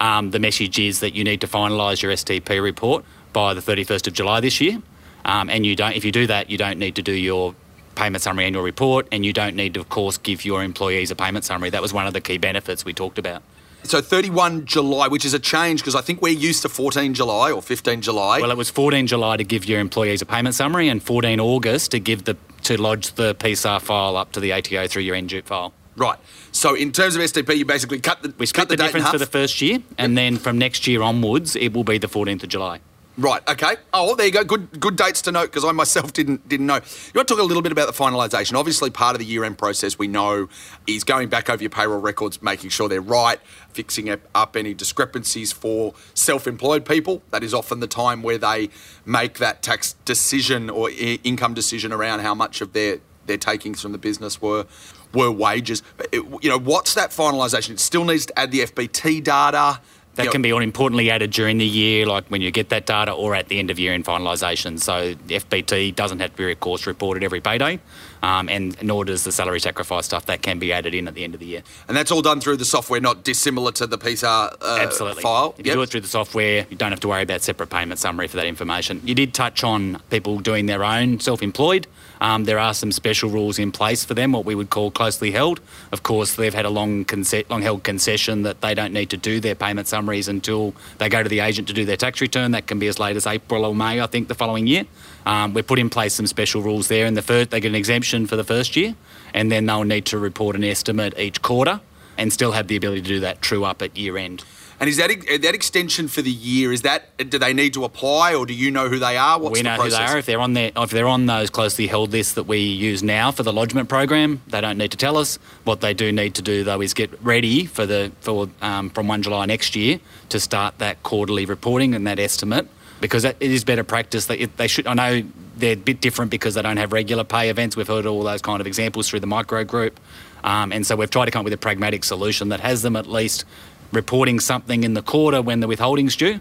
um, 0.00 0.30
the 0.32 0.38
message 0.38 0.78
is 0.78 1.00
that 1.00 1.14
you 1.14 1.22
need 1.24 1.40
to 1.42 1.46
finalise 1.46 2.02
your 2.02 2.12
STP 2.12 2.60
report 2.60 3.04
by 3.32 3.54
the 3.54 3.60
31st 3.60 4.08
of 4.08 4.12
July 4.14 4.40
this 4.40 4.60
year. 4.60 4.82
Um, 5.24 5.48
and 5.48 5.64
you 5.64 5.74
don't, 5.76 5.94
if 5.94 6.04
you 6.04 6.12
do 6.12 6.26
that, 6.26 6.50
you 6.50 6.58
don't 6.58 6.78
need 6.78 6.96
to 6.96 7.02
do 7.02 7.12
your 7.12 7.54
payment 7.96 8.22
summary 8.22 8.44
annual 8.44 8.62
report, 8.62 9.08
and 9.10 9.24
you 9.24 9.32
don't 9.32 9.56
need 9.56 9.74
to, 9.74 9.80
of 9.80 9.88
course, 9.88 10.18
give 10.18 10.44
your 10.44 10.62
employees 10.62 11.10
a 11.10 11.16
payment 11.16 11.44
summary. 11.44 11.70
That 11.70 11.82
was 11.82 11.92
one 11.92 12.06
of 12.06 12.12
the 12.12 12.20
key 12.20 12.38
benefits 12.38 12.84
we 12.84 12.92
talked 12.92 13.18
about. 13.18 13.42
So 13.82 14.00
31 14.00 14.66
July, 14.66 15.06
which 15.08 15.24
is 15.24 15.32
a 15.32 15.38
change 15.38 15.80
because 15.80 15.94
I 15.94 16.00
think 16.00 16.20
we're 16.20 16.32
used 16.32 16.62
to 16.62 16.68
14 16.68 17.14
July 17.14 17.52
or 17.52 17.62
15 17.62 18.00
July. 18.00 18.40
Well, 18.40 18.50
it 18.50 18.56
was 18.56 18.68
14 18.68 19.06
July 19.06 19.36
to 19.36 19.44
give 19.44 19.64
your 19.64 19.80
employees 19.80 20.22
a 20.22 20.26
payment 20.26 20.54
summary, 20.54 20.88
and 20.88 21.02
14 21.02 21.40
August 21.40 21.92
to 21.92 22.00
give 22.00 22.24
the 22.24 22.36
to 22.64 22.80
lodge 22.80 23.12
the 23.12 23.34
PSAR 23.36 23.80
file 23.80 24.16
up 24.16 24.32
to 24.32 24.40
the 24.40 24.52
ATO 24.52 24.88
through 24.88 25.02
your 25.02 25.14
EMPDUPE 25.14 25.44
file. 25.44 25.72
right. 25.96 26.18
So 26.50 26.74
in 26.74 26.90
terms 26.90 27.14
of 27.14 27.22
STP, 27.22 27.58
you 27.58 27.64
basically 27.64 28.00
cut 28.00 28.22
the 28.22 28.34
We 28.38 28.46
cut 28.46 28.48
split 28.48 28.68
the, 28.70 28.76
date 28.76 28.86
difference 28.86 29.08
for 29.10 29.18
the 29.18 29.26
first 29.26 29.60
year, 29.62 29.78
and 29.98 30.18
then 30.18 30.36
from 30.36 30.58
next 30.58 30.86
year 30.86 31.02
onwards, 31.02 31.54
it 31.54 31.72
will 31.72 31.84
be 31.84 31.98
the 31.98 32.08
14th 32.08 32.42
of 32.42 32.48
July. 32.48 32.80
Right. 33.18 33.40
Okay. 33.48 33.76
Oh, 33.94 34.14
there 34.14 34.26
you 34.26 34.32
go. 34.32 34.44
Good, 34.44 34.78
good 34.78 34.94
dates 34.96 35.22
to 35.22 35.32
note 35.32 35.46
because 35.46 35.64
I 35.64 35.72
myself 35.72 36.12
didn't 36.12 36.46
didn't 36.48 36.66
know. 36.66 36.74
You 36.76 37.12
want 37.14 37.28
to 37.28 37.34
talk 37.34 37.38
a 37.40 37.46
little 37.46 37.62
bit 37.62 37.72
about 37.72 37.86
the 37.86 37.94
finalisation? 37.94 38.54
Obviously, 38.58 38.90
part 38.90 39.14
of 39.14 39.20
the 39.20 39.24
year-end 39.24 39.56
process 39.56 39.98
we 39.98 40.06
know 40.06 40.48
is 40.86 41.02
going 41.02 41.30
back 41.30 41.48
over 41.48 41.62
your 41.62 41.70
payroll 41.70 42.00
records, 42.00 42.42
making 42.42 42.68
sure 42.70 42.90
they're 42.90 43.00
right, 43.00 43.40
fixing 43.70 44.10
up, 44.10 44.54
any 44.54 44.74
discrepancies 44.74 45.50
for 45.50 45.94
self-employed 46.12 46.84
people. 46.84 47.22
That 47.30 47.42
is 47.42 47.54
often 47.54 47.80
the 47.80 47.86
time 47.86 48.22
where 48.22 48.38
they 48.38 48.68
make 49.06 49.38
that 49.38 49.62
tax 49.62 49.94
decision 50.04 50.68
or 50.68 50.90
income 50.90 51.54
decision 51.54 51.92
around 51.92 52.20
how 52.20 52.34
much 52.34 52.60
of 52.60 52.74
their 52.74 52.98
their 53.24 53.38
takings 53.38 53.80
from 53.80 53.92
the 53.92 53.98
business 53.98 54.42
were 54.42 54.66
were 55.14 55.30
wages. 55.30 55.82
It- 56.12 56.22
you 56.42 56.50
know, 56.50 56.58
what's 56.58 56.92
that 56.94 57.12
finalisation? 57.12 57.70
It 57.70 57.80
still 57.80 58.04
needs 58.04 58.26
to 58.26 58.38
add 58.38 58.50
the 58.50 58.60
FBT 58.60 59.22
data. 59.22 59.80
That 60.16 60.26
know, 60.26 60.32
can 60.32 60.42
be 60.42 60.48
importantly 60.48 61.10
added 61.10 61.30
during 61.30 61.58
the 61.58 61.66
year, 61.66 62.06
like 62.06 62.24
when 62.28 62.40
you 62.40 62.50
get 62.50 62.70
that 62.70 62.86
data, 62.86 63.12
or 63.12 63.34
at 63.34 63.48
the 63.48 63.58
end 63.58 63.70
of 63.70 63.78
year 63.78 63.92
in 63.92 64.02
finalisation. 64.02 64.80
So 64.80 65.14
the 65.14 65.36
FBT 65.36 65.94
doesn't 65.94 66.20
have 66.20 66.30
to 66.32 66.36
be, 66.36 66.50
of 66.50 66.60
course, 66.60 66.86
reported 66.86 67.22
every 67.22 67.40
payday, 67.40 67.80
um, 68.22 68.48
and 68.48 68.82
nor 68.82 69.04
does 69.04 69.24
the 69.24 69.32
salary 69.32 69.60
sacrifice 69.60 70.06
stuff. 70.06 70.24
That 70.26 70.40
can 70.40 70.58
be 70.58 70.72
added 70.72 70.94
in 70.94 71.06
at 71.06 71.14
the 71.14 71.22
end 71.22 71.34
of 71.34 71.40
the 71.40 71.46
year. 71.46 71.62
And 71.86 71.96
that's 71.96 72.10
all 72.10 72.22
done 72.22 72.40
through 72.40 72.56
the 72.56 72.64
software, 72.64 73.00
not 73.00 73.24
dissimilar 73.24 73.72
to 73.72 73.86
the 73.86 73.98
PSAR 73.98 74.56
uh, 74.60 74.78
Absolutely. 74.80 75.22
file. 75.22 75.54
If 75.58 75.66
you 75.66 75.74
do 75.74 75.82
it 75.82 75.90
through 75.90 76.00
the 76.00 76.08
software, 76.08 76.66
you 76.70 76.76
don't 76.76 76.92
have 76.92 77.00
to 77.00 77.08
worry 77.08 77.22
about 77.22 77.42
separate 77.42 77.68
payment 77.68 78.00
summary 78.00 78.26
for 78.26 78.36
that 78.36 78.46
information. 78.46 79.02
You 79.04 79.14
did 79.14 79.34
touch 79.34 79.62
on 79.64 80.00
people 80.08 80.38
doing 80.40 80.64
their 80.64 80.82
own 80.82 81.20
self-employed. 81.20 81.86
Um, 82.20 82.44
there 82.44 82.58
are 82.58 82.74
some 82.74 82.92
special 82.92 83.30
rules 83.30 83.58
in 83.58 83.72
place 83.72 84.04
for 84.04 84.14
them, 84.14 84.32
what 84.32 84.44
we 84.44 84.54
would 84.54 84.70
call 84.70 84.90
closely 84.90 85.30
held. 85.30 85.60
Of 85.92 86.02
course, 86.02 86.36
they've 86.36 86.54
had 86.54 86.64
a 86.64 86.70
long, 86.70 87.04
conce- 87.04 87.48
long 87.50 87.62
held 87.62 87.82
concession 87.84 88.42
that 88.42 88.60
they 88.60 88.74
don't 88.74 88.92
need 88.92 89.10
to 89.10 89.16
do 89.16 89.40
their 89.40 89.54
payment 89.54 89.88
summaries 89.88 90.28
until 90.28 90.74
they 90.98 91.08
go 91.08 91.22
to 91.22 91.28
the 91.28 91.40
agent 91.40 91.68
to 91.68 91.74
do 91.74 91.84
their 91.84 91.96
tax 91.96 92.20
return. 92.20 92.52
That 92.52 92.66
can 92.66 92.78
be 92.78 92.86
as 92.86 92.98
late 92.98 93.16
as 93.16 93.26
April 93.26 93.64
or 93.64 93.74
May, 93.74 94.00
I 94.00 94.06
think, 94.06 94.28
the 94.28 94.34
following 94.34 94.66
year. 94.66 94.84
Um, 95.24 95.54
we've 95.54 95.66
put 95.66 95.78
in 95.78 95.90
place 95.90 96.14
some 96.14 96.26
special 96.26 96.62
rules 96.62 96.88
there. 96.88 97.06
In 97.06 97.14
the 97.14 97.22
first, 97.22 97.50
they 97.50 97.60
get 97.60 97.68
an 97.68 97.74
exemption 97.74 98.26
for 98.26 98.36
the 98.36 98.44
first 98.44 98.76
year, 98.76 98.94
and 99.34 99.50
then 99.50 99.66
they'll 99.66 99.84
need 99.84 100.06
to 100.06 100.18
report 100.18 100.56
an 100.56 100.64
estimate 100.64 101.18
each 101.18 101.42
quarter, 101.42 101.80
and 102.18 102.32
still 102.32 102.52
have 102.52 102.68
the 102.68 102.76
ability 102.76 103.02
to 103.02 103.08
do 103.08 103.20
that 103.20 103.42
true 103.42 103.64
up 103.64 103.82
at 103.82 103.96
year 103.96 104.16
end. 104.16 104.44
And 104.78 104.90
is 104.90 104.98
that 104.98 105.08
that 105.08 105.54
extension 105.54 106.06
for 106.06 106.20
the 106.20 106.30
year? 106.30 106.70
Is 106.70 106.82
that 106.82 107.16
do 107.30 107.38
they 107.38 107.54
need 107.54 107.72
to 107.74 107.84
apply, 107.84 108.34
or 108.34 108.44
do 108.44 108.52
you 108.52 108.70
know 108.70 108.88
who 108.88 108.98
they 108.98 109.16
are? 109.16 109.40
What's 109.40 109.54
we 109.54 109.60
the 109.60 109.70
know 109.70 109.76
process? 109.76 109.98
who 109.98 110.06
they 110.06 110.12
are. 110.12 110.18
If 110.18 110.26
they're 110.26 110.40
on 110.40 110.52
there, 110.52 110.70
if 110.76 110.90
they're 110.90 111.08
on 111.08 111.24
those 111.24 111.48
closely 111.48 111.86
held 111.86 112.12
lists 112.12 112.34
that 112.34 112.44
we 112.44 112.58
use 112.58 113.02
now 113.02 113.30
for 113.30 113.42
the 113.42 113.54
lodgement 113.54 113.88
program, 113.88 114.42
they 114.48 114.60
don't 114.60 114.76
need 114.76 114.90
to 114.90 114.98
tell 114.98 115.16
us. 115.16 115.38
What 115.64 115.80
they 115.80 115.94
do 115.94 116.12
need 116.12 116.34
to 116.34 116.42
do 116.42 116.62
though 116.62 116.82
is 116.82 116.92
get 116.92 117.10
ready 117.22 117.64
for 117.64 117.86
the 117.86 118.12
for 118.20 118.50
um, 118.60 118.90
from 118.90 119.08
one 119.08 119.22
July 119.22 119.46
next 119.46 119.76
year 119.76 119.98
to 120.28 120.38
start 120.38 120.78
that 120.78 121.02
quarterly 121.02 121.46
reporting 121.46 121.94
and 121.94 122.06
that 122.06 122.18
estimate 122.18 122.68
because 123.00 123.22
that, 123.22 123.36
it 123.40 123.50
is 123.50 123.64
better 123.64 123.84
practice. 123.84 124.26
They, 124.26 124.44
they 124.44 124.68
should. 124.68 124.86
I 124.86 124.94
know 124.94 125.22
they're 125.56 125.72
a 125.72 125.76
bit 125.76 126.00
different 126.00 126.30
because 126.30 126.54
they 126.54 126.62
don't 126.62 126.76
have 126.76 126.92
regular 126.92 127.24
pay 127.24 127.48
events. 127.48 127.76
We've 127.76 127.86
heard 127.86 128.06
all 128.06 128.22
those 128.22 128.42
kind 128.42 128.60
of 128.60 128.66
examples 128.66 129.08
through 129.08 129.20
the 129.20 129.26
micro 129.26 129.64
group, 129.64 129.98
um, 130.46 130.72
and 130.72 130.86
so 130.86 130.96
we've 130.96 131.10
tried 131.10 131.26
to 131.26 131.30
come 131.30 131.40
up 131.40 131.44
with 131.44 131.52
a 131.52 131.58
pragmatic 131.58 132.04
solution 132.04 132.48
that 132.48 132.60
has 132.60 132.80
them 132.80 132.96
at 132.96 133.06
least 133.06 133.44
reporting 133.92 134.40
something 134.40 134.82
in 134.84 134.94
the 134.94 135.02
quarter 135.02 135.42
when 135.42 135.60
the 135.60 135.66
withholding's 135.66 136.16
due 136.16 136.40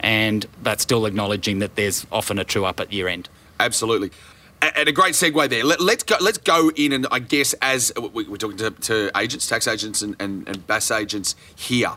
and 0.00 0.46
but 0.62 0.80
still 0.80 1.06
acknowledging 1.06 1.58
that 1.58 1.74
there's 1.74 2.06
often 2.12 2.38
a 2.38 2.44
true 2.44 2.64
up 2.64 2.78
at 2.80 2.92
year 2.92 3.08
end. 3.08 3.28
Absolutely. 3.58 4.10
And 4.62 4.88
a 4.88 4.92
great 4.92 5.14
segue 5.14 5.48
there. 5.50 5.64
Let, 5.64 5.80
us 5.80 6.02
go. 6.02 6.16
Let's 6.20 6.38
go 6.38 6.70
in, 6.76 6.92
and 6.92 7.06
I 7.10 7.18
guess 7.18 7.52
as 7.60 7.92
we- 8.14 8.24
we're 8.24 8.36
talking 8.38 8.56
to, 8.56 8.70
to 8.70 9.10
agents, 9.16 9.46
tax 9.46 9.68
agents, 9.68 10.00
and, 10.00 10.16
and, 10.18 10.48
and 10.48 10.66
BAS 10.66 10.90
agents 10.90 11.34
here. 11.54 11.92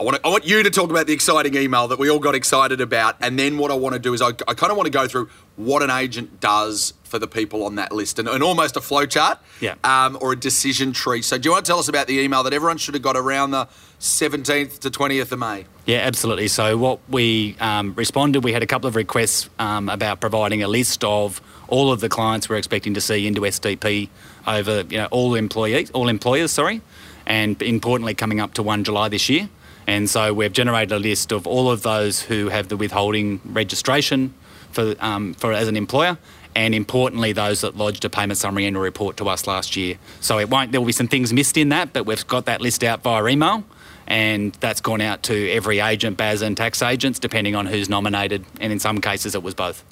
I 0.00 0.02
want, 0.02 0.16
to, 0.16 0.26
I 0.26 0.28
want 0.30 0.44
you 0.44 0.60
to 0.64 0.70
talk 0.70 0.90
about 0.90 1.06
the 1.06 1.12
exciting 1.12 1.54
email 1.54 1.86
that 1.86 2.00
we 2.00 2.10
all 2.10 2.18
got 2.18 2.34
excited 2.34 2.80
about, 2.80 3.14
and 3.20 3.38
then 3.38 3.58
what 3.58 3.70
I 3.70 3.74
want 3.74 3.92
to 3.92 4.00
do 4.00 4.12
is 4.12 4.20
I, 4.20 4.28
I 4.48 4.54
kind 4.54 4.72
of 4.72 4.76
want 4.76 4.86
to 4.86 4.90
go 4.90 5.06
through 5.06 5.28
what 5.54 5.84
an 5.84 5.90
agent 5.90 6.40
does 6.40 6.94
for 7.04 7.20
the 7.20 7.28
people 7.28 7.62
on 7.64 7.76
that 7.76 7.92
list, 7.92 8.18
and, 8.18 8.26
and 8.28 8.42
almost 8.42 8.76
a 8.76 8.80
flow 8.80 9.06
chart, 9.06 9.38
Yeah. 9.60 9.76
um, 9.84 10.18
or 10.20 10.32
a 10.32 10.36
decision 10.36 10.92
tree. 10.92 11.22
So, 11.22 11.38
do 11.38 11.46
you 11.46 11.52
want 11.52 11.64
to 11.64 11.70
tell 11.70 11.78
us 11.78 11.86
about 11.88 12.08
the 12.08 12.18
email 12.18 12.42
that 12.42 12.52
everyone 12.52 12.76
should 12.76 12.94
have 12.94 13.04
got 13.04 13.16
around 13.16 13.52
the 13.52 13.68
17th 14.00 14.80
to 14.80 14.90
20th 14.90 15.30
of 15.30 15.38
May? 15.38 15.64
Yeah, 15.86 15.98
absolutely. 15.98 16.48
So 16.48 16.76
what 16.76 16.98
we 17.08 17.56
um, 17.60 17.94
responded, 17.94 18.42
we 18.42 18.52
had 18.52 18.64
a 18.64 18.66
couple 18.66 18.88
of 18.88 18.96
requests 18.96 19.48
um, 19.60 19.88
about 19.88 20.18
providing 20.20 20.62
a 20.64 20.68
list 20.68 21.04
of 21.04 21.40
all 21.68 21.92
of 21.92 22.00
the 22.00 22.08
clients 22.08 22.48
we're 22.48 22.56
expecting 22.56 22.94
to 22.94 23.00
see 23.00 23.26
into 23.28 23.42
STP 23.42 24.08
over 24.46 24.82
you 24.90 24.96
know 24.98 25.06
all 25.12 25.36
employees, 25.36 25.90
all 25.92 26.08
employers, 26.08 26.50
sorry, 26.50 26.80
and 27.26 27.62
importantly 27.62 28.14
coming 28.14 28.40
up 28.40 28.54
to 28.54 28.62
one 28.64 28.82
July 28.82 29.08
this 29.08 29.28
year. 29.28 29.48
And 29.86 30.08
so 30.08 30.32
we've 30.32 30.52
generated 30.52 30.92
a 30.92 30.98
list 30.98 31.32
of 31.32 31.46
all 31.46 31.70
of 31.70 31.82
those 31.82 32.22
who 32.22 32.48
have 32.48 32.68
the 32.68 32.76
withholding 32.76 33.40
registration 33.44 34.34
for 34.70 34.94
um, 35.00 35.34
for 35.34 35.52
as 35.52 35.68
an 35.68 35.76
employer. 35.76 36.18
And 36.56 36.74
importantly, 36.74 37.32
those 37.32 37.62
that 37.62 37.76
lodged 37.76 38.04
a 38.04 38.10
payment 38.10 38.38
summary 38.38 38.64
annual 38.64 38.82
report 38.82 39.16
to 39.16 39.28
us 39.28 39.46
last 39.46 39.74
year. 39.74 39.98
So 40.20 40.38
it 40.38 40.48
won't. 40.48 40.70
There 40.70 40.80
will 40.80 40.86
be 40.86 40.92
some 40.92 41.08
things 41.08 41.32
missed 41.32 41.56
in 41.56 41.70
that, 41.70 41.92
but 41.92 42.06
we've 42.06 42.26
got 42.28 42.46
that 42.46 42.60
list 42.60 42.84
out 42.84 43.02
via 43.02 43.26
email 43.26 43.64
and 44.06 44.52
that's 44.54 44.80
gone 44.80 45.00
out 45.00 45.22
to 45.24 45.50
every 45.50 45.80
agent, 45.80 46.16
BAS 46.16 46.42
and 46.42 46.56
tax 46.56 46.82
agents, 46.82 47.18
depending 47.18 47.54
on 47.54 47.66
who's 47.66 47.88
nominated, 47.88 48.44
and 48.60 48.72
in 48.72 48.78
some 48.78 49.00
cases 49.00 49.34
it 49.34 49.42
was 49.42 49.54
both. 49.54 49.84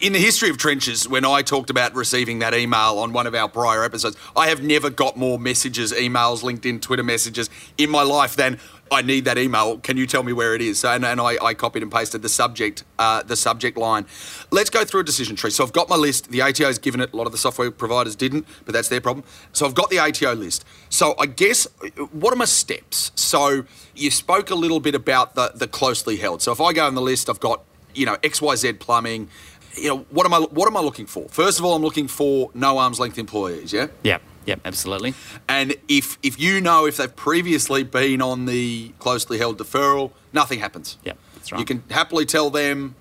In 0.00 0.12
the 0.12 0.20
history 0.20 0.48
of 0.48 0.58
trenches, 0.58 1.08
when 1.08 1.24
I 1.24 1.42
talked 1.42 1.68
about 1.68 1.92
receiving 1.96 2.38
that 2.38 2.54
email 2.54 3.00
on 3.00 3.12
one 3.12 3.26
of 3.26 3.34
our 3.34 3.48
prior 3.48 3.82
episodes, 3.82 4.16
I 4.36 4.46
have 4.46 4.62
never 4.62 4.90
got 4.90 5.16
more 5.16 5.40
messages, 5.40 5.92
emails, 5.92 6.44
LinkedIn, 6.44 6.80
Twitter 6.80 7.02
messages 7.02 7.50
in 7.76 7.90
my 7.90 8.02
life 8.02 8.36
than 8.36 8.60
I 8.92 9.02
need 9.02 9.24
that 9.24 9.38
email. 9.38 9.78
Can 9.78 9.96
you 9.96 10.06
tell 10.06 10.22
me 10.22 10.32
where 10.32 10.54
it 10.54 10.62
is? 10.62 10.84
And, 10.84 11.04
and 11.04 11.20
I, 11.20 11.36
I 11.44 11.54
copied 11.54 11.82
and 11.82 11.90
pasted 11.90 12.22
the 12.22 12.28
subject, 12.28 12.84
uh, 13.00 13.24
the 13.24 13.34
subject 13.34 13.76
line. 13.76 14.06
Let's 14.52 14.70
go 14.70 14.84
through 14.84 15.00
a 15.00 15.04
decision 15.04 15.34
tree. 15.34 15.50
So 15.50 15.64
I've 15.64 15.72
got 15.72 15.88
my 15.88 15.96
list. 15.96 16.30
The 16.30 16.42
ATO's 16.42 16.78
given 16.78 17.00
it. 17.00 17.12
A 17.12 17.16
lot 17.16 17.26
of 17.26 17.32
the 17.32 17.38
software 17.38 17.72
providers 17.72 18.14
didn't, 18.14 18.46
but 18.64 18.74
that's 18.74 18.88
their 18.88 19.00
problem. 19.00 19.26
So 19.52 19.66
I've 19.66 19.74
got 19.74 19.90
the 19.90 19.98
ATO 19.98 20.34
list. 20.34 20.64
So 20.90 21.16
I 21.18 21.26
guess 21.26 21.66
what 22.12 22.32
are 22.32 22.36
my 22.36 22.44
steps? 22.44 23.10
So 23.16 23.64
you 23.96 24.12
spoke 24.12 24.50
a 24.50 24.54
little 24.54 24.78
bit 24.78 24.94
about 24.94 25.34
the 25.34 25.50
the 25.56 25.66
closely 25.66 26.18
held. 26.18 26.40
So 26.40 26.52
if 26.52 26.60
I 26.60 26.72
go 26.72 26.86
on 26.86 26.94
the 26.94 27.02
list, 27.02 27.28
I've 27.28 27.40
got 27.40 27.64
you 27.94 28.06
know, 28.06 28.16
XYZ 28.16 28.78
plumbing. 28.78 29.28
You 29.76 29.88
know, 29.88 29.98
what 30.10 30.26
am 30.26 30.34
I 30.34 30.38
what 30.40 30.66
am 30.66 30.76
I 30.76 30.80
looking 30.80 31.06
for? 31.06 31.28
First 31.28 31.58
of 31.58 31.64
all, 31.64 31.74
I'm 31.74 31.82
looking 31.82 32.08
for 32.08 32.50
no 32.54 32.78
arm's 32.78 33.00
length 33.00 33.18
employees, 33.18 33.72
yeah? 33.72 33.88
Yep, 34.02 34.22
yep, 34.46 34.60
absolutely. 34.64 35.14
And 35.48 35.74
if 35.88 36.18
if 36.22 36.38
you 36.38 36.60
know 36.60 36.86
if 36.86 36.98
they've 36.98 37.14
previously 37.14 37.82
been 37.82 38.20
on 38.20 38.46
the 38.46 38.90
closely 38.98 39.38
held 39.38 39.58
deferral, 39.58 40.10
nothing 40.32 40.58
happens. 40.58 40.98
Yep, 41.04 41.18
that's 41.34 41.52
right. 41.52 41.58
You 41.58 41.64
can 41.64 41.82
happily 41.90 42.26
tell 42.26 42.50
them 42.50 42.94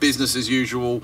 business 0.00 0.36
as 0.36 0.48
usual. 0.48 1.02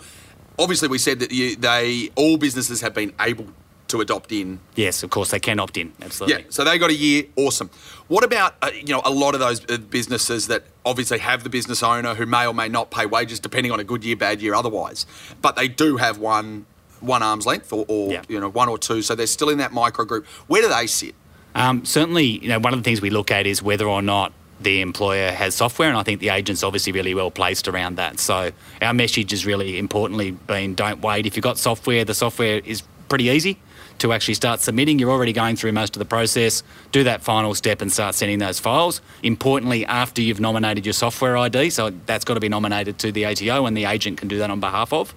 Obviously, 0.59 0.89
we 0.89 0.99
said 0.99 1.21
that 1.21 1.33
you, 1.33 1.57
they 1.57 2.11
all 2.15 2.37
businesses 2.37 2.81
have 2.81 2.95
been 2.95 3.13
able 3.21 3.47
to 3.93 4.01
adopt 4.01 4.33
in. 4.33 4.59
Yes, 4.75 5.03
of 5.03 5.11
course, 5.11 5.31
they 5.31 5.41
can 5.41 5.59
opt 5.61 5.77
in, 5.77 5.93
absolutely. 6.03 6.43
Yeah, 6.43 6.51
so 6.51 6.65
they 6.65 6.77
got 6.79 6.91
a 6.91 6.95
year. 6.95 7.25
Awesome. 7.37 7.71
What 8.09 8.25
about 8.25 8.55
uh, 8.61 8.71
you 8.75 8.93
know 8.93 9.01
a 9.05 9.11
lot 9.11 9.35
of 9.35 9.41
those 9.41 9.65
uh, 9.71 9.79
businesses 9.79 10.49
that 10.49 10.65
obviously 10.85 11.19
have 11.21 11.45
the 11.45 11.51
business 11.51 11.83
owner 11.83 12.15
who 12.15 12.27
may 12.27 12.47
or 12.47 12.53
may 12.55 12.69
not 12.69 12.91
pay 12.91 13.07
wages 13.07 13.39
depending 13.41 13.73
on 13.73 13.81
a 13.81 13.85
good 13.85 14.05
year, 14.05 14.17
bad 14.17 14.43
year, 14.43 14.55
otherwise, 14.55 15.07
but 15.41 15.57
they 15.57 15.69
do 15.69 15.97
have 15.97 16.19
one 16.19 16.67
one 17.01 17.23
arm's 17.23 17.47
length 17.47 17.73
or, 17.73 17.85
or 17.89 18.13
Yeah. 18.13 18.23
you 18.29 18.39
know 18.41 18.49
one 18.49 18.69
or 18.69 18.79
two, 18.79 19.03
so 19.03 19.15
they're 19.15 19.27
still 19.27 19.49
in 19.49 19.59
that 19.59 19.73
micro 19.73 20.05
group. 20.05 20.27
Where 20.49 20.63
do 20.63 20.69
they 20.69 20.87
sit? 20.87 21.15
Um, 21.55 21.85
certainly, 21.85 22.25
you 22.25 22.49
know, 22.49 22.59
one 22.59 22.73
of 22.73 22.79
the 22.79 22.85
things 22.85 23.01
we 23.01 23.11
look 23.11 23.31
at 23.31 23.47
is 23.47 23.63
whether 23.63 23.87
or 23.87 24.01
not 24.03 24.33
the 24.61 24.81
employer 24.81 25.33
has 25.33 25.55
software, 25.57 25.89
and 25.89 25.99
I 25.99 26.03
think 26.05 26.21
the 26.21 26.29
agent's 26.31 26.63
obviously 26.63 26.93
really 26.93 27.15
well 27.15 27.31
placed 27.31 27.67
around 27.69 27.97
that. 27.97 28.21
So 28.21 28.53
our 28.81 28.95
message 28.95 29.33
has 29.33 29.45
really 29.45 29.77
importantly 29.79 30.31
been: 30.31 30.75
don't 30.75 31.01
wait. 31.03 31.27
If 31.27 31.37
you've 31.37 31.43
got 31.43 31.59
software, 31.59 32.05
the 32.05 32.15
software 32.15 32.59
is 32.65 32.83
pretty 33.09 33.25
easy 33.25 33.59
to 34.03 34.13
actually 34.13 34.35
start 34.35 34.61
submitting. 34.61 34.99
You're 34.99 35.13
already 35.13 35.33
going 35.33 35.55
through 35.55 35.73
most 35.73 35.95
of 35.95 36.01
the 36.01 36.05
process. 36.05 36.65
Do 36.91 37.05
that 37.05 37.23
final 37.23 37.55
step 37.55 37.81
and 37.81 37.91
start 37.91 38.17
sending 38.17 38.41
those 38.41 38.59
files. 38.59 39.01
Importantly, 39.23 39.87
after 39.87 40.21
you've 40.21 40.41
nominated 40.41 40.85
your 40.85 40.93
software 40.93 41.37
ID, 41.37 41.71
so 41.71 41.91
that's 42.07 42.25
got 42.25 42.35
to 42.35 42.41
be 42.41 42.49
nominated 42.49 42.99
to 42.99 43.13
the 43.13 43.25
ATO, 43.27 43.65
and 43.65 43.77
the 43.77 43.85
agent 43.85 44.19
can 44.19 44.27
do 44.27 44.39
that 44.39 44.51
on 44.51 44.59
behalf 44.59 44.93
of. 44.93 45.15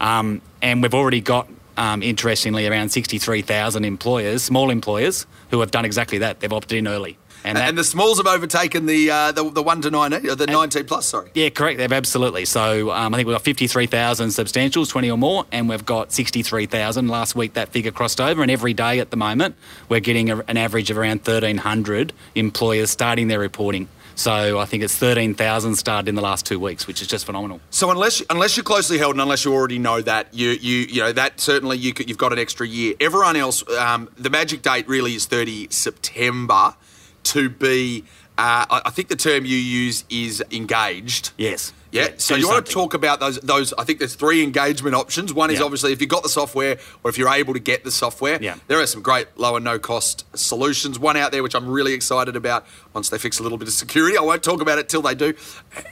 Um, 0.00 0.40
and 0.62 0.82
we've 0.82 0.94
already 0.94 1.20
got, 1.20 1.48
um, 1.76 2.00
interestingly, 2.00 2.68
around 2.68 2.90
63,000 2.90 3.84
employers, 3.84 4.44
small 4.44 4.70
employers, 4.70 5.26
who 5.50 5.58
have 5.58 5.72
done 5.72 5.84
exactly 5.84 6.18
that. 6.18 6.38
They've 6.38 6.52
opted 6.52 6.78
in 6.78 6.86
early. 6.86 7.18
And, 7.44 7.58
And, 7.58 7.76
the 7.76 7.84
smalls 7.84 8.18
have 8.18 8.26
overtaken 8.26 8.86
the 8.86 9.10
uh, 9.10 9.32
the, 9.32 9.50
the 9.50 9.62
one 9.62 9.82
to 9.82 9.90
nineteen, 9.90 10.30
or 10.30 10.34
the 10.34 10.46
nineteen 10.46 10.84
plus. 10.84 11.06
Sorry. 11.06 11.30
yeah, 11.34 11.48
correct. 11.48 11.78
They've 11.78 11.92
absolutely. 11.92 12.44
So 12.44 12.90
um, 12.92 13.14
I 13.14 13.18
think 13.18 13.26
we've 13.26 13.34
got 13.34 13.42
53,000 13.42 14.28
substantials, 14.28 14.88
20 14.88 15.10
or 15.10 15.18
more, 15.18 15.46
and 15.50 15.68
we've 15.68 15.84
got 15.84 16.12
63,000. 16.12 17.08
Last 17.08 17.34
week 17.34 17.54
that 17.54 17.70
figure 17.70 17.90
crossed 17.90 18.20
over, 18.20 18.42
and 18.42 18.50
every 18.50 18.74
day 18.74 19.00
at 19.00 19.10
the 19.10 19.16
moment 19.16 19.56
we're 19.88 20.00
getting 20.00 20.30
a, 20.30 20.38
an 20.48 20.56
average 20.56 20.90
of 20.90 20.98
around 20.98 21.18
1,300 21.26 22.12
employers 22.34 22.90
starting 22.90 23.28
their 23.28 23.40
reporting. 23.40 23.88
So 24.14 24.58
I 24.58 24.66
think 24.66 24.82
it's 24.82 24.96
13,000 24.96 25.76
started 25.76 26.08
in 26.08 26.14
the 26.14 26.20
last 26.20 26.46
two 26.46 26.58
weeks, 26.58 26.86
which 26.86 27.00
is 27.00 27.08
just 27.08 27.24
phenomenal. 27.24 27.60
So 27.70 27.90
unless 27.90 28.22
unless 28.30 28.56
you're 28.56 28.64
closely 28.64 28.98
held 28.98 29.14
and 29.14 29.20
unless 29.22 29.44
you 29.44 29.52
already 29.52 29.78
know 29.78 30.00
that, 30.02 30.32
you 30.32 30.50
you 30.50 30.78
you 30.80 31.00
know 31.00 31.12
that 31.12 31.40
certainly 31.40 31.78
you 31.78 31.92
could, 31.94 32.08
you've 32.08 32.18
got 32.18 32.32
an 32.32 32.38
extra 32.38 32.66
year. 32.66 32.94
Everyone 33.00 33.36
else, 33.36 33.66
um, 33.70 34.08
the 34.18 34.30
magic 34.30 34.62
date 34.62 34.86
really 34.88 35.14
is 35.14 35.26
30 35.26 35.68
September 35.70 36.74
to 37.24 37.48
be. 37.48 38.04
Uh, 38.38 38.64
I 38.70 38.82
I 38.86 38.90
think 38.90 39.08
the 39.08 39.16
term 39.16 39.44
you 39.44 39.56
use 39.56 40.04
is 40.08 40.42
engaged. 40.50 41.30
Yes. 41.36 41.72
Yeah. 41.90 42.08
So 42.16 42.34
do 42.34 42.40
you 42.40 42.48
want 42.48 42.64
to 42.64 42.72
something. 42.72 42.84
talk 42.90 42.94
about 42.94 43.20
those? 43.20 43.38
Those 43.40 43.74
I 43.74 43.84
think 43.84 43.98
there's 43.98 44.14
three 44.14 44.42
engagement 44.42 44.94
options. 44.96 45.34
One 45.34 45.50
is 45.50 45.58
Yeah. 45.58 45.66
obviously 45.66 45.92
if 45.92 46.00
you've 46.00 46.08
got 46.08 46.22
the 46.22 46.30
software 46.30 46.78
or 47.04 47.10
if 47.10 47.18
you're 47.18 47.28
able 47.28 47.52
to 47.52 47.60
get 47.60 47.84
the 47.84 47.90
software. 47.90 48.38
Yeah. 48.40 48.54
There 48.68 48.80
are 48.80 48.86
some 48.86 49.02
great 49.02 49.26
low 49.36 49.56
and 49.56 49.64
no 49.64 49.78
cost 49.78 50.24
solutions. 50.34 50.98
One 50.98 51.18
out 51.18 51.30
there 51.32 51.42
which 51.42 51.54
I'm 51.54 51.68
really 51.68 51.92
excited 51.92 52.34
about. 52.34 52.64
Once 52.94 53.10
they 53.10 53.18
fix 53.18 53.38
a 53.38 53.42
little 53.42 53.58
bit 53.58 53.68
of 53.68 53.74
security, 53.74 54.16
I 54.16 54.22
won't 54.22 54.42
talk 54.42 54.62
about 54.62 54.78
it 54.78 54.88
till 54.88 55.02
they 55.02 55.14
do. 55.14 55.34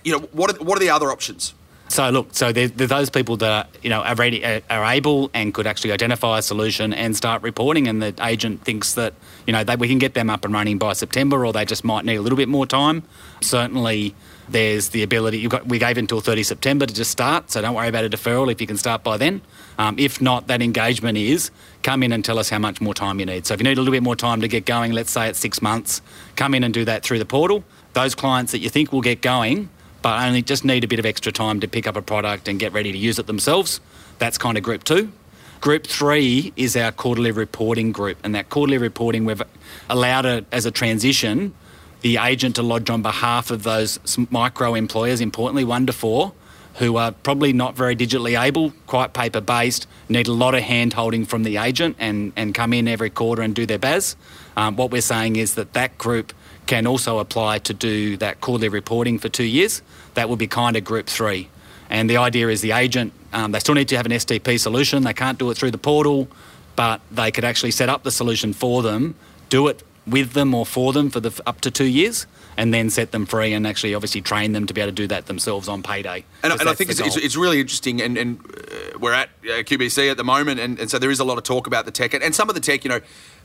You 0.03 0.13
know 0.13 0.21
what? 0.33 0.57
Are, 0.59 0.65
what 0.65 0.77
are 0.79 0.81
the 0.81 0.89
other 0.91 1.11
options? 1.13 1.53
So 1.91 2.09
look, 2.09 2.29
so 2.31 2.53
there, 2.53 2.69
there 2.69 2.85
are 2.85 2.89
those 2.89 3.11
people 3.11 3.37
that 3.39 3.69
you 3.83 3.91
know 3.91 4.01
are 4.03 4.15
ready, 4.15 4.45
are, 4.45 4.63
are 4.71 4.85
able 4.93 5.29
and 5.35 5.53
could 5.53 5.67
actually 5.67 5.91
identify 5.91 6.39
a 6.39 6.43
solution 6.43 6.95
and 6.95 7.17
start 7.17 7.43
reporting, 7.43 7.89
and 7.89 8.01
the 8.01 8.15
agent 8.23 8.63
thinks 8.63 8.95
that 8.95 9.13
you 9.45 9.53
know 9.53 9.65
we 9.77 9.89
can 9.89 9.99
get 9.99 10.15
them 10.15 10.31
up 10.31 10.45
and 10.45 10.55
running 10.55 10.79
by 10.79 10.93
September, 10.93 11.45
or 11.45 11.53
they 11.53 11.65
just 11.65 11.83
might 11.83 12.05
need 12.05 12.15
a 12.15 12.23
little 12.23 12.37
bit 12.37 12.49
more 12.49 12.65
time. 12.65 13.03
Certainly, 13.41 14.15
there's 14.49 14.91
the 14.91 15.03
ability. 15.03 15.41
You've 15.41 15.51
got 15.51 15.67
we 15.67 15.81
gave 15.81 15.99
until 15.99 16.21
30 16.21 16.45
September 16.45 16.87
to 16.87 16.95
just 16.95 17.11
start, 17.11 17.51
so 17.51 17.61
don't 17.61 17.75
worry 17.75 17.89
about 17.89 18.05
a 18.05 18.09
deferral 18.09 18.53
if 18.53 18.61
you 18.61 18.69
can 18.69 18.77
start 18.77 19.03
by 19.03 19.17
then. 19.17 19.43
Um, 19.77 19.99
if 19.99 20.21
not, 20.21 20.47
that 20.47 20.63
engagement 20.63 21.19
is 21.19 21.51
come 21.83 22.05
in 22.05 22.13
and 22.13 22.25
tell 22.25 22.39
us 22.39 22.51
how 22.51 22.61
much 22.61 22.81
more 22.81 22.95
time 22.95 23.19
you 23.19 23.27
need. 23.27 23.47
So 23.47 23.55
if 23.55 23.61
you 23.61 23.65
need 23.65 23.79
a 23.79 23.81
little 23.81 23.91
bit 23.91 24.05
more 24.05 24.15
time 24.15 24.43
to 24.43 24.49
get 24.49 24.65
going, 24.65 24.93
let's 24.93 25.11
say 25.11 25.29
it's 25.29 25.41
six 25.41 25.61
months, 25.61 26.03
come 26.37 26.55
in 26.55 26.63
and 26.63 26.73
do 26.73 26.85
that 26.85 27.03
through 27.03 27.19
the 27.19 27.27
portal. 27.27 27.65
Those 27.95 28.15
clients 28.15 28.53
that 28.53 28.61
you 28.61 28.71
think 28.71 28.93
will 28.93 29.01
get 29.01 29.23
going 29.23 29.71
but 30.03 30.23
only 30.23 30.43
just 30.43 30.65
need 30.65 30.85
a 30.85 30.89
bit 30.89 30.99
of 30.99 31.07
extra 31.07 31.33
time 31.33 31.61
to 31.61 31.69
pick 31.69 31.87
up 31.87 31.97
a 31.97 32.03
product 32.03 32.49
and 32.49 32.59
get 32.59 32.73
ready 32.73 32.93
to 32.93 32.99
use 32.99 33.19
it 33.19 33.27
themselves. 33.27 33.81
That's 34.19 34.39
kind 34.39 34.57
of 34.57 34.65
group 34.65 34.85
two. 34.85 35.13
Group 35.61 35.87
three 35.87 36.53
is 36.57 36.77
our 36.77 36.91
quarterly 36.91 37.33
reporting 37.33 37.93
group, 37.93 38.19
and 38.25 38.35
that 38.35 38.49
quarterly 38.49 38.79
reporting 38.79 39.25
we've 39.25 39.43
allowed 39.89 40.27
it 40.27 40.47
as 40.53 40.67
a 40.67 40.71
transition 40.71 41.55
the 42.01 42.17
agent 42.17 42.57
to 42.57 42.63
lodge 42.63 42.91
on 42.91 43.03
behalf 43.03 43.51
of 43.51 43.63
those 43.63 43.99
micro 44.31 44.75
employers, 44.75 45.21
importantly 45.21 45.65
one 45.65 45.87
to 45.87 45.93
four, 45.93 46.33
who 46.77 46.97
are 46.97 47.13
probably 47.13 47.53
not 47.53 47.77
very 47.77 47.95
digitally 47.95 48.41
able, 48.41 48.73
quite 48.87 49.13
paper 49.13 49.41
based, 49.41 49.87
need 50.09 50.27
a 50.27 50.33
lot 50.33 50.55
of 50.55 50.63
hand 50.63 50.93
holding 50.93 51.27
from 51.27 51.43
the 51.43 51.57
agent 51.59 51.97
and, 51.99 52.33
and 52.37 52.55
come 52.55 52.73
in 52.73 52.89
every 52.89 53.11
quarter 53.11 53.43
and 53.43 53.55
do 53.55 53.67
their 53.67 53.79
BAS. 53.79 54.17
Um, 54.57 54.77
what 54.77 54.91
we're 54.91 55.03
saying 55.03 55.37
is 55.37 55.55
that 55.55 55.73
that 55.75 55.99
group 55.99 56.33
can 56.71 56.87
also 56.87 57.19
apply 57.19 57.59
to 57.59 57.75
do 57.75 58.17
that 58.19 58.41
quarterly 58.41 58.69
reporting 58.69 59.19
for 59.19 59.29
two 59.29 59.45
years. 59.45 59.83
That 60.15 60.29
would 60.29 60.39
be 60.39 60.47
kind 60.47 60.77
of 60.77 60.85
group 60.85 61.07
three. 61.09 61.49
And 61.91 62.09
the 62.09 62.19
idea 62.19 62.47
is 62.47 62.61
the 62.61 62.71
agent, 62.71 63.13
um, 63.33 63.51
they 63.51 63.59
still 63.59 63.75
need 63.75 63.89
to 63.89 63.97
have 63.97 64.07
an 64.07 64.13
STP 64.13 64.59
solution. 64.61 65.03
They 65.03 65.13
can't 65.13 65.37
do 65.37 65.51
it 65.51 65.57
through 65.57 65.73
the 65.73 65.79
portal, 65.79 66.29
but 66.77 67.01
they 67.11 67.33
could 67.33 67.45
actually 67.45 67.73
set 67.73 67.89
up 67.89 68.05
the 68.05 68.13
solution 68.13 68.53
for 68.53 68.83
them, 68.83 69.17
do 69.49 69.67
it 69.67 69.83
with 70.07 70.33
them 70.35 70.55
or 70.55 70.65
for 70.65 70.93
them 70.93 71.11
for 71.11 71.19
the 71.19 71.33
up 71.45 71.61
to 71.63 71.73
two 71.73 71.87
years, 71.87 72.29
and 72.57 72.73
then 72.73 72.89
set 72.89 73.11
them 73.11 73.27
free 73.27 73.53
and 73.53 73.67
actually 73.67 73.93
obviously 73.93 74.21
train 74.21 74.53
them 74.53 74.67
to 74.67 74.73
be 74.73 74.81
able 74.81 74.93
to 74.93 74.95
do 74.95 75.09
that 75.09 75.27
themselves 75.27 75.67
on 75.67 75.83
payday. 75.83 76.25
And, 76.45 76.53
and 76.53 76.69
I 76.69 76.75
think 76.75 76.91
it's, 76.91 77.01
it's, 77.01 77.17
it's 77.17 77.37
really 77.37 77.61
interesting, 77.61 78.01
and, 78.01 78.17
and 78.17 78.39
uh, 78.39 78.99
we're 79.01 79.13
at 79.13 79.29
uh, 79.43 79.67
QBC 79.67 80.09
at 80.09 80.17
the 80.17 80.25
moment, 80.25 80.61
and, 80.61 80.79
and 80.79 80.89
so 80.89 81.01
there 81.01 81.11
is 81.11 81.19
a 81.19 81.25
lot 81.25 81.37
of 81.37 81.43
talk 81.43 81.67
about 81.67 81.85
the 81.85 81.91
tech, 81.91 82.15
and, 82.15 82.23
and 82.23 82.33
some 82.33 82.49
of 82.49 82.55
the 82.55 82.61
tech, 82.61 82.85
you 82.85 82.91
know, 82.91 83.01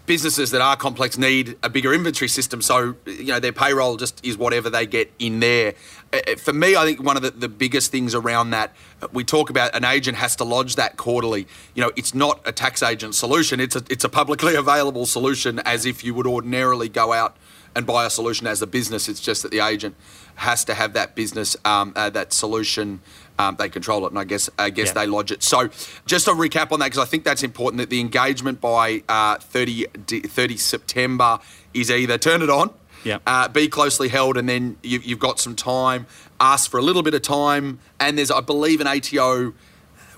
businesses 0.06 0.52
that 0.52 0.62
are 0.62 0.76
complex 0.76 1.18
need 1.18 1.58
a 1.64 1.70
bigger 1.70 1.94
inventory 1.94 2.28
system, 2.28 2.62
so 2.62 2.96
you 3.06 3.26
know 3.26 3.40
their 3.40 3.54
payroll 3.54 3.98
just 3.98 4.24
is 4.26 4.38
whatever 4.38 4.70
they 4.70 4.86
get 4.86 5.12
in 5.20 5.40
there. 5.40 5.74
Uh, 6.14 6.20
uh, 6.28 6.36
For 6.36 6.54
me, 6.54 6.76
I 6.76 6.86
think 6.86 7.02
one 7.02 7.18
of 7.18 7.24
the, 7.24 7.32
the 7.32 7.50
biggest 7.50 7.92
things 7.92 8.14
around 8.16 8.52
that 8.52 8.76
uh, 9.02 9.08
we 9.14 9.24
talk 9.24 9.50
about 9.50 9.76
an 9.76 9.86
agent 9.86 10.18
has 10.18 10.36
to 10.38 10.44
lodge 10.44 10.76
that 10.76 10.98
quarterly. 10.98 11.48
You 11.74 11.84
know, 11.84 11.92
it's 11.96 12.14
not 12.14 12.42
a 12.46 12.52
tax 12.52 12.84
agent 12.84 13.16
solution; 13.16 13.60
it's 13.60 13.76
a 13.76 13.84
it's 13.90 14.04
a 14.04 14.10
publicly 14.10 14.56
available 14.66 15.06
solution, 15.06 15.60
as 15.60 15.86
if 15.86 16.04
you 16.04 16.14
would 16.14 16.28
ordinarily 16.28 16.90
go 16.90 17.14
out 17.14 17.36
and 17.76 17.86
buy 17.86 18.06
a 18.06 18.10
solution 18.10 18.48
as 18.48 18.62
a 18.62 18.68
business. 18.68 19.10
It's 19.10 19.20
just 19.20 19.44
that 19.44 19.52
the 19.52 19.60
agent 19.60 19.96
has 20.36 20.64
to 20.66 20.74
have 20.74 20.94
that 20.94 21.16
business, 21.16 21.58
um, 21.66 21.94
uh, 21.96 22.10
that 22.12 22.34
solution. 22.34 23.02
Um, 23.38 23.56
they 23.60 23.68
control 23.70 24.06
it, 24.06 24.12
and 24.12 24.20
I 24.20 24.24
guess 24.24 24.50
I 24.58 24.70
guess 24.70 24.88
Yeah. 24.88 24.94
they 24.94 25.08
lodge 25.08 25.32
it. 25.32 25.44
So, 25.44 25.70
just 26.06 26.26
to 26.26 26.32
recap 26.32 26.72
on 26.72 26.80
that, 26.80 26.86
because 26.86 27.00
I 27.00 27.06
think 27.06 27.24
that's 27.26 27.44
important, 27.44 27.80
that 27.80 27.90
the 27.90 28.00
engagement 28.00 28.62
by 28.62 29.04
uh, 29.10 29.36
30, 29.40 29.86
30 30.06 30.58
September 30.58 31.40
is 31.74 31.92
either 31.92 32.18
turn 32.18 32.42
it 32.42 32.50
on, 32.50 32.70
Yep. 33.04 33.22
uh, 33.28 33.48
be 33.50 33.68
closely 33.68 34.08
held, 34.08 34.38
and 34.38 34.48
then 34.48 34.78
you, 34.84 35.00
you've 35.04 35.20
got 35.20 35.40
some 35.40 35.56
time. 35.56 36.08
Ask 36.40 36.72
for 36.72 36.78
a 36.78 36.82
little 36.82 37.04
bit 37.04 37.14
of 37.14 37.22
time, 37.24 37.80
and 38.00 38.18
there's, 38.18 38.32
I 38.32 38.40
believe, 38.40 38.80
an 38.80 38.88
ATO 38.88 39.54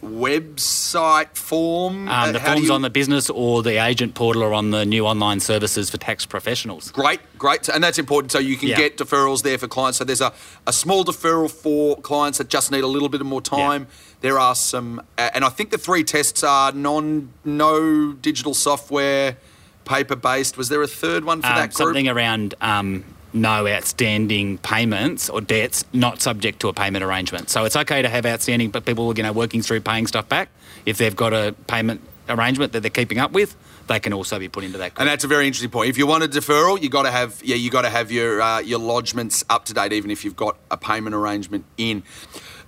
website 0.04 1.36
form. 1.36 2.08
Um, 2.08 2.32
the 2.34 2.39
Uh, 2.39 2.42
how 2.42 2.54
forms 2.54 2.68
you- 2.68 2.74
on 2.74 2.82
the 2.82 2.89
business 2.89 3.30
or 3.30 3.63
the 3.63 3.84
agent 3.84 4.13
portal 4.16 4.44
or 4.44 4.54
on 4.54 4.72
the 4.72 4.86
new 4.86 5.06
online 5.06 5.39
services 5.39 5.89
for 5.89 5.98
tax 5.98 6.25
professionals. 6.25 6.92
Great, 6.92 7.20
great. 7.38 7.68
And 7.70 7.84
that's 7.84 8.00
important. 8.00 8.32
So 8.32 8.39
you 8.39 8.58
can 8.58 8.70
Yeah. 8.70 8.77
get 8.77 8.98
deferrals 8.98 9.44
there 9.44 9.58
for 9.58 9.68
clients. 9.68 9.98
So 9.98 10.04
there's 10.04 10.22
a, 10.22 10.34
a 10.66 10.74
small 10.74 11.04
deferral 11.04 11.50
for 11.51 11.98
clients 11.98 12.38
that 12.38 12.50
just 12.50 12.72
need 12.72 12.84
a 12.84 12.88
little 12.88 13.10
bit 13.10 13.22
more 13.24 13.42
time. 13.42 13.88
There 14.22 14.39
are 14.39 14.56
some, 14.56 15.01
and 15.18 15.44
I 15.46 15.50
think 15.50 15.70
the 15.72 15.77
three 15.77 16.04
tests 16.04 16.44
are 16.44 16.72
non, 16.72 17.30
no 17.46 18.13
digital 18.13 18.54
software, 18.54 19.38
paper 19.86 20.16
based. 20.16 20.58
Was 20.58 20.70
there 20.70 20.82
a 20.82 20.88
third 20.88 21.24
one 21.24 21.42
for 21.42 21.48
Um, 21.48 21.56
that 21.56 21.74
group? 21.74 21.88
something 21.88 22.08
around 22.08 22.56
um, 22.62 23.04
no 23.41 23.67
outstanding 23.67 24.58
payments 24.60 25.29
or 25.29 25.41
debts 25.41 25.86
not 25.94 26.22
subject 26.22 26.60
to 26.62 26.67
a 26.67 26.74
payment 26.74 27.03
arrangement. 27.03 27.50
So 27.50 27.65
it's 27.65 27.75
okay 27.75 28.01
to 28.01 28.10
have 28.10 28.25
outstanding, 28.25 28.72
but 28.72 28.86
people 28.86 29.15
you 29.17 29.24
know 29.24 29.32
working 29.32 29.62
through 29.62 29.82
paying 29.82 30.08
stuff 30.08 30.27
back. 30.29 30.50
If 30.86 30.98
they've 30.98 31.15
got 31.15 31.34
a 31.34 31.56
payment 31.67 32.01
arrangement 32.29 32.74
that 32.74 32.82
they're 32.82 32.89
keeping 32.89 33.20
up 33.20 33.32
with, 33.32 33.56
they 33.88 34.00
can 34.00 34.13
also 34.13 34.39
be 34.39 34.50
put 34.50 34.63
into 34.63 34.77
that. 34.79 34.94
And 34.98 35.08
that's 35.08 35.24
a 35.24 35.27
very 35.27 35.48
interesting 35.48 35.70
point. 35.70 35.89
If 35.89 35.98
you 35.98 36.06
want 36.08 36.24
a 36.24 36.27
deferral, 36.27 36.82
you 36.82 36.89
got 36.89 37.03
to 37.03 37.12
have 37.12 37.41
yeah, 37.44 37.56
you 37.56 37.70
got 37.70 37.84
to 37.84 37.89
have 37.89 38.12
your 38.12 38.41
uh, 38.41 38.60
your 38.60 38.79
lodgements 38.79 39.44
up 39.50 39.65
to 39.65 39.74
date, 39.74 39.94
even 39.94 40.12
if 40.12 40.25
you've 40.25 40.36
got 40.36 40.58
a 40.70 40.77
payment 40.77 41.15
arrangement 41.15 41.65
in. 41.77 42.03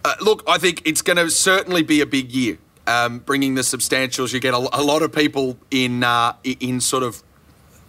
Uh, 0.03 0.15
look, 0.21 0.43
I 0.47 0.57
think 0.57 0.81
it's 0.85 1.01
going 1.01 1.17
to 1.17 1.29
certainly 1.29 1.83
be 1.83 2.01
a 2.01 2.05
big 2.05 2.31
year. 2.31 2.57
Um, 2.87 3.19
bringing 3.19 3.53
the 3.53 3.61
substantials, 3.61 4.33
you 4.33 4.39
get 4.39 4.53
a, 4.53 4.57
a 4.57 4.81
lot 4.81 5.03
of 5.03 5.11
people 5.11 5.57
in 5.69 6.03
uh, 6.03 6.33
in 6.43 6.81
sort 6.81 7.03
of 7.03 7.21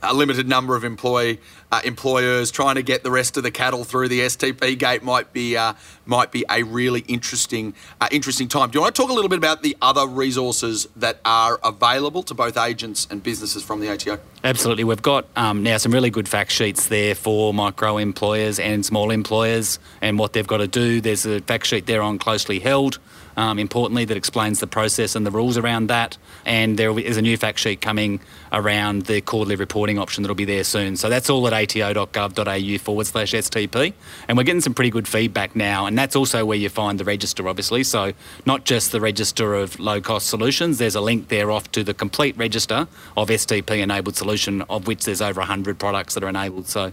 a 0.03 0.15
limited 0.15 0.49
number 0.49 0.77
of 0.77 0.85
employee 0.85 1.41
uh, 1.73 1.81
employers 1.85 2.51
trying 2.51 2.75
to 2.75 2.83
get 2.83 3.03
the 3.03 3.11
rest 3.11 3.37
of 3.37 3.43
the 3.43 3.51
cattle 3.51 3.85
through 3.85 4.09
the 4.09 4.21
STP 4.21 4.79
gate 4.79 5.03
might 5.03 5.33
be 5.33 5.57
uh, 5.57 5.75
might 6.07 6.33
be 6.33 6.45
a 6.51 6.63
really 6.63 7.01
interesting, 7.01 7.75
uh, 8.01 8.09
interesting 8.11 8.49
time. 8.49 8.71
Do 8.71 8.79
you 8.79 8.83
want 8.83 8.95
to 8.95 9.03
talk 9.03 9.11
a 9.11 9.15
little 9.15 9.29
bit 9.29 9.39
about 9.39 9.63
the 9.63 9.77
other 9.81 10.07
resources 10.07 10.89
that 10.97 11.21
are 11.25 11.61
available 11.63 12.23
to 12.25 12.35
both 12.35 12.57
agents 12.57 13.07
and 13.11 13.23
businesses 13.23 13.63
from 13.63 13.81
the 13.81 13.89
ATO? 13.89 14.19
Absolutely. 14.43 14.85
We've 14.85 15.03
got 15.03 15.27
um, 15.37 15.63
now 15.63 15.77
some 15.77 15.93
really 15.93 16.11
good 16.11 16.29
fact 16.29 16.51
sheets 16.51 16.89
there 16.89 17.15
for 17.15 17.55
micro 17.55 17.99
employers 17.99 18.59
and 18.59 18.85
small 18.85 19.11
employers 19.11 19.79
and 20.01 20.19
what 20.19 20.33
they've 20.33 20.47
got 20.47 20.59
to 20.59 20.69
do. 20.69 21.01
There's 21.01 21.27
a 21.27 21.41
fact 21.41 21.67
sheet 21.67 21.87
there 21.87 22.03
on 22.03 22.19
closely 22.19 22.59
held 22.59 22.99
um, 23.37 23.59
importantly, 23.59 24.05
that 24.05 24.17
explains 24.17 24.61
the 24.61 24.67
process 24.67 25.15
and 25.15 25.27
the 25.27 25.31
rules 25.31 25.57
around 25.57 25.89
that. 25.89 26.17
And 26.45 26.79
there 26.79 26.97
is 26.99 27.17
a 27.17 27.23
new 27.23 27.37
fact 27.37 27.59
sheet 27.59 27.81
coming 27.81 28.21
around 28.53 29.07
the 29.07 29.21
quarterly 29.21 29.57
reporting 29.57 29.99
option 29.99 30.23
that'll 30.23 30.35
be 30.35 30.45
there 30.45 30.65
soon. 30.65 30.97
So 30.97 31.09
that's 31.09 31.31
all 31.31 31.47
at 31.47 31.53
ato.gov.au 31.53 32.79
forward 32.79 33.07
slash 33.07 33.33
STP. 33.33 33.93
And 34.29 34.37
we're 34.37 34.45
getting 34.45 34.61
some 34.61 34.75
pretty 34.75 34.91
good 34.91 35.07
feedback 35.07 35.55
now. 35.55 35.87
And 35.87 35.97
that's 35.97 36.17
also 36.17 36.45
where 36.45 36.59
you 36.59 36.69
find 36.69 36.99
the 36.99 37.05
register, 37.05 37.49
obviously. 37.49 37.85
So 37.85 38.13
not 38.47 38.65
just 38.65 38.93
the 38.93 39.01
register 39.01 39.55
of 39.55 39.79
low 39.79 40.01
cost 40.01 40.29
solutions, 40.29 40.79
there's 40.79 40.95
a 40.95 41.01
link 41.01 41.29
there 41.29 41.51
off 41.51 41.71
to 41.73 41.85
the 41.85 41.95
complete 41.95 42.37
register 42.37 42.89
of 43.17 43.29
STP 43.29 43.79
enabled 43.81 44.17
solution, 44.17 44.63
of 44.63 44.87
which 44.87 45.05
there's 45.05 45.23
over 45.23 45.41
100 45.41 45.79
products 45.79 46.15
that 46.15 46.25
are 46.25 46.29
enabled. 46.29 46.67
So 46.67 46.93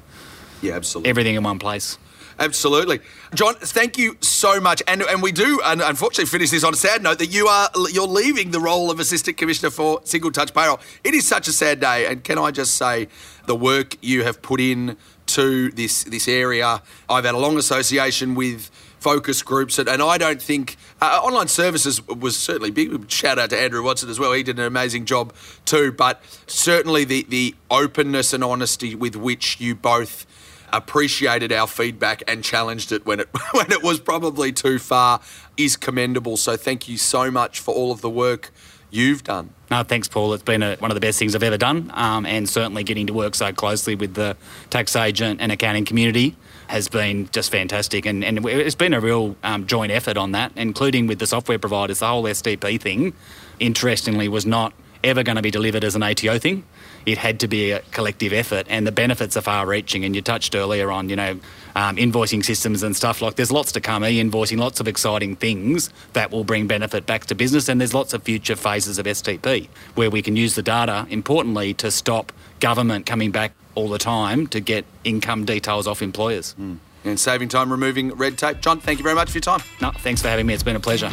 yeah, 0.61 0.73
absolutely. 0.73 1.09
Everything 1.09 1.35
in 1.35 1.43
one 1.43 1.59
place. 1.59 1.97
Absolutely, 2.39 2.99
John. 3.33 3.55
Thank 3.55 3.97
you 3.97 4.15
so 4.21 4.61
much, 4.61 4.83
and 4.87 5.01
and 5.01 5.23
we 5.23 5.31
do, 5.31 5.59
and 5.65 5.81
unfortunately, 5.81 6.25
finish 6.25 6.51
this 6.51 6.63
on 6.63 6.73
a 6.73 6.77
sad 6.77 7.01
note 7.01 7.17
that 7.17 7.33
you 7.33 7.47
are 7.47 7.69
you're 7.91 8.07
leaving 8.07 8.51
the 8.51 8.59
role 8.59 8.91
of 8.91 8.99
assistant 8.99 9.37
commissioner 9.37 9.71
for 9.71 10.01
single 10.03 10.31
touch 10.31 10.53
payroll. 10.53 10.79
It 11.03 11.15
is 11.15 11.27
such 11.27 11.47
a 11.47 11.51
sad 11.51 11.79
day, 11.79 12.05
and 12.05 12.23
can 12.23 12.37
I 12.37 12.51
just 12.51 12.75
say 12.75 13.07
the 13.47 13.55
work 13.55 13.95
you 14.01 14.23
have 14.23 14.41
put 14.41 14.59
in 14.59 14.97
to 15.27 15.71
this 15.71 16.03
this 16.03 16.27
area. 16.27 16.81
I've 17.09 17.25
had 17.25 17.35
a 17.35 17.39
long 17.39 17.57
association 17.57 18.35
with 18.35 18.69
focus 18.99 19.41
groups, 19.41 19.77
and, 19.77 19.87
and 19.87 20.01
I 20.01 20.17
don't 20.17 20.41
think 20.41 20.77
uh, 21.01 21.19
online 21.23 21.47
services 21.47 22.05
was 22.07 22.37
certainly 22.37 22.71
big. 22.71 23.09
Shout 23.09 23.37
out 23.37 23.49
to 23.51 23.59
Andrew 23.59 23.83
Watson 23.83 24.09
as 24.09 24.19
well; 24.19 24.33
he 24.33 24.43
did 24.43 24.59
an 24.59 24.65
amazing 24.65 25.05
job 25.05 25.33
too. 25.65 25.91
But 25.91 26.21
certainly 26.47 27.03
the 27.03 27.25
the 27.29 27.55
openness 27.69 28.33
and 28.33 28.43
honesty 28.43 28.95
with 28.95 29.15
which 29.15 29.59
you 29.59 29.75
both 29.75 30.25
appreciated 30.73 31.51
our 31.51 31.67
feedback 31.67 32.23
and 32.27 32.43
challenged 32.43 32.91
it 32.91 33.05
when 33.05 33.19
it 33.19 33.29
when 33.51 33.71
it 33.71 33.83
was 33.83 33.99
probably 33.99 34.51
too 34.51 34.79
far 34.79 35.21
is 35.55 35.75
commendable. 35.75 36.37
So 36.37 36.57
thank 36.57 36.87
you 36.87 36.97
so 36.97 37.31
much 37.31 37.59
for 37.59 37.73
all 37.73 37.91
of 37.91 38.01
the 38.01 38.09
work 38.09 38.51
you've 38.89 39.23
done. 39.23 39.49
No, 39.69 39.83
thanks, 39.83 40.07
Paul. 40.07 40.33
It's 40.33 40.43
been 40.43 40.63
a, 40.63 40.75
one 40.77 40.91
of 40.91 40.95
the 40.95 41.01
best 41.01 41.19
things 41.19 41.35
I've 41.35 41.43
ever 41.43 41.57
done, 41.57 41.91
um, 41.93 42.25
and 42.25 42.47
certainly 42.47 42.83
getting 42.83 43.07
to 43.07 43.13
work 43.13 43.35
so 43.35 43.51
closely 43.51 43.95
with 43.95 44.13
the 44.13 44.37
tax 44.69 44.95
agent 44.95 45.41
and 45.41 45.51
accounting 45.51 45.85
community 45.85 46.35
has 46.67 46.87
been 46.87 47.29
just 47.31 47.49
fantastic. 47.51 48.05
And, 48.05 48.23
and 48.23 48.45
it's 48.45 48.75
been 48.75 48.93
a 48.93 48.99
real 48.99 49.35
um, 49.43 49.65
joint 49.67 49.91
effort 49.91 50.17
on 50.17 50.33
that, 50.33 50.51
including 50.55 51.07
with 51.07 51.19
the 51.19 51.27
software 51.27 51.59
providers. 51.59 51.99
The 51.99 52.07
whole 52.07 52.23
STP 52.23 52.79
thing, 52.79 53.13
interestingly, 53.59 54.27
was 54.27 54.45
not 54.45 54.73
ever 55.03 55.23
going 55.23 55.37
to 55.37 55.41
be 55.41 55.51
delivered 55.51 55.83
as 55.83 55.95
an 55.95 56.03
ATO 56.03 56.39
thing 56.39 56.63
it 57.07 57.17
had 57.17 57.39
to 57.39 57.47
be 57.47 57.71
a 57.71 57.79
collective 57.91 58.33
effort, 58.33 58.67
and 58.69 58.85
the 58.85 58.91
benefits 58.91 59.37
are 59.37 59.41
far-reaching. 59.41 60.03
And 60.03 60.13
you 60.13 60.21
touched 60.21 60.53
earlier 60.53 60.91
on, 60.91 61.07
you 61.07 61.15
know, 61.15 61.39
um, 61.73 61.95
invoicing 61.95 62.43
systems 62.43 62.83
and 62.83 62.93
stuff 62.93 63.21
like. 63.21 63.35
There's 63.35 63.51
lots 63.51 63.71
to 63.71 63.81
come. 63.81 64.03
E-invoicing, 64.03 64.57
lots 64.57 64.81
of 64.81 64.89
exciting 64.89 65.37
things 65.37 65.89
that 66.11 66.31
will 66.31 66.43
bring 66.43 66.67
benefit 66.67 67.05
back 67.05 67.25
to 67.27 67.35
business, 67.35 67.69
and 67.69 67.79
there's 67.79 67.93
lots 67.93 68.13
of 68.13 68.23
future 68.23 68.57
phases 68.57 68.99
of 68.99 69.05
STP 69.05 69.69
where 69.95 70.09
we 70.09 70.21
can 70.21 70.35
use 70.35 70.55
the 70.55 70.61
data, 70.61 71.07
importantly, 71.09 71.73
to 71.75 71.89
stop 71.91 72.33
government 72.59 73.05
coming 73.05 73.31
back 73.31 73.53
all 73.73 73.87
the 73.87 73.97
time 73.97 74.45
to 74.47 74.59
get 74.59 74.83
income 75.05 75.45
details 75.45 75.87
off 75.87 76.01
employers. 76.01 76.55
Mm. 76.59 76.77
And 77.05 77.17
saving 77.17 77.47
time, 77.47 77.71
removing 77.71 78.13
red 78.15 78.37
tape. 78.37 78.59
John, 78.59 78.81
thank 78.81 78.99
you 78.99 79.03
very 79.03 79.15
much 79.15 79.29
for 79.29 79.37
your 79.37 79.43
time. 79.43 79.61
No, 79.81 79.91
thanks 79.91 80.21
for 80.21 80.27
having 80.27 80.45
me. 80.45 80.53
It's 80.53 80.63
been 80.63 80.75
a 80.75 80.79
pleasure. 80.81 81.11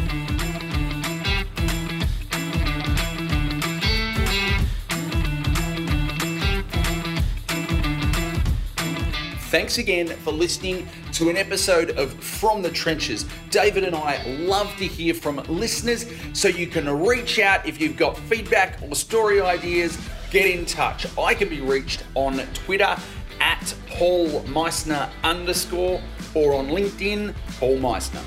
Thanks 9.55 9.79
again 9.79 10.09
for 10.09 10.33
listening 10.33 10.89
to 11.13 11.31
an 11.31 11.37
episode 11.37 11.91
of 11.91 12.13
From 12.13 12.61
the 12.61 12.71
Trenches. 12.71 13.25
David 13.51 13.85
and 13.85 13.95
I 13.95 14.21
love 14.27 14.77
to 14.79 14.85
hear 14.85 15.15
from 15.15 15.37
listeners, 15.47 16.07
so 16.33 16.49
you 16.49 16.67
can 16.67 16.89
reach 17.07 17.39
out 17.39 17.65
if 17.65 17.81
you've 17.81 17.97
got 17.97 18.19
feedback 18.19 18.81
or 18.83 18.97
story 18.97 19.41
ideas. 19.41 19.97
Get 20.33 20.51
in 20.51 20.67
touch. 20.67 21.07
I 21.17 21.35
can 21.35 21.49
be 21.49 21.61
reached 21.61 22.03
on 22.17 22.39
Twitter 22.53 22.97
at 23.39 23.75
Paul 23.91 24.43
Meissner 24.47 25.09
underscore 25.23 26.03
or 26.35 26.55
on 26.57 26.67
LinkedIn, 26.67 27.33
Paul 27.61 27.79
Meissner. 27.79 28.25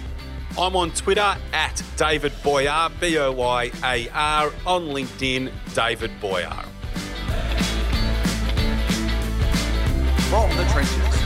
I'm 0.58 0.78
on 0.78 0.92
Twitter 0.92 1.36
at 1.52 1.84
David 1.98 2.32
Boyar, 2.42 2.90
B 3.02 3.18
O 3.18 3.34
Y 3.34 3.72
A 3.84 4.10
R, 4.14 4.54
on 4.66 4.86
LinkedIn, 4.86 5.52
David 5.76 6.12
Boyar. 6.22 6.64
From 10.30 10.50
the 10.56 10.64
trenches. 10.72 11.17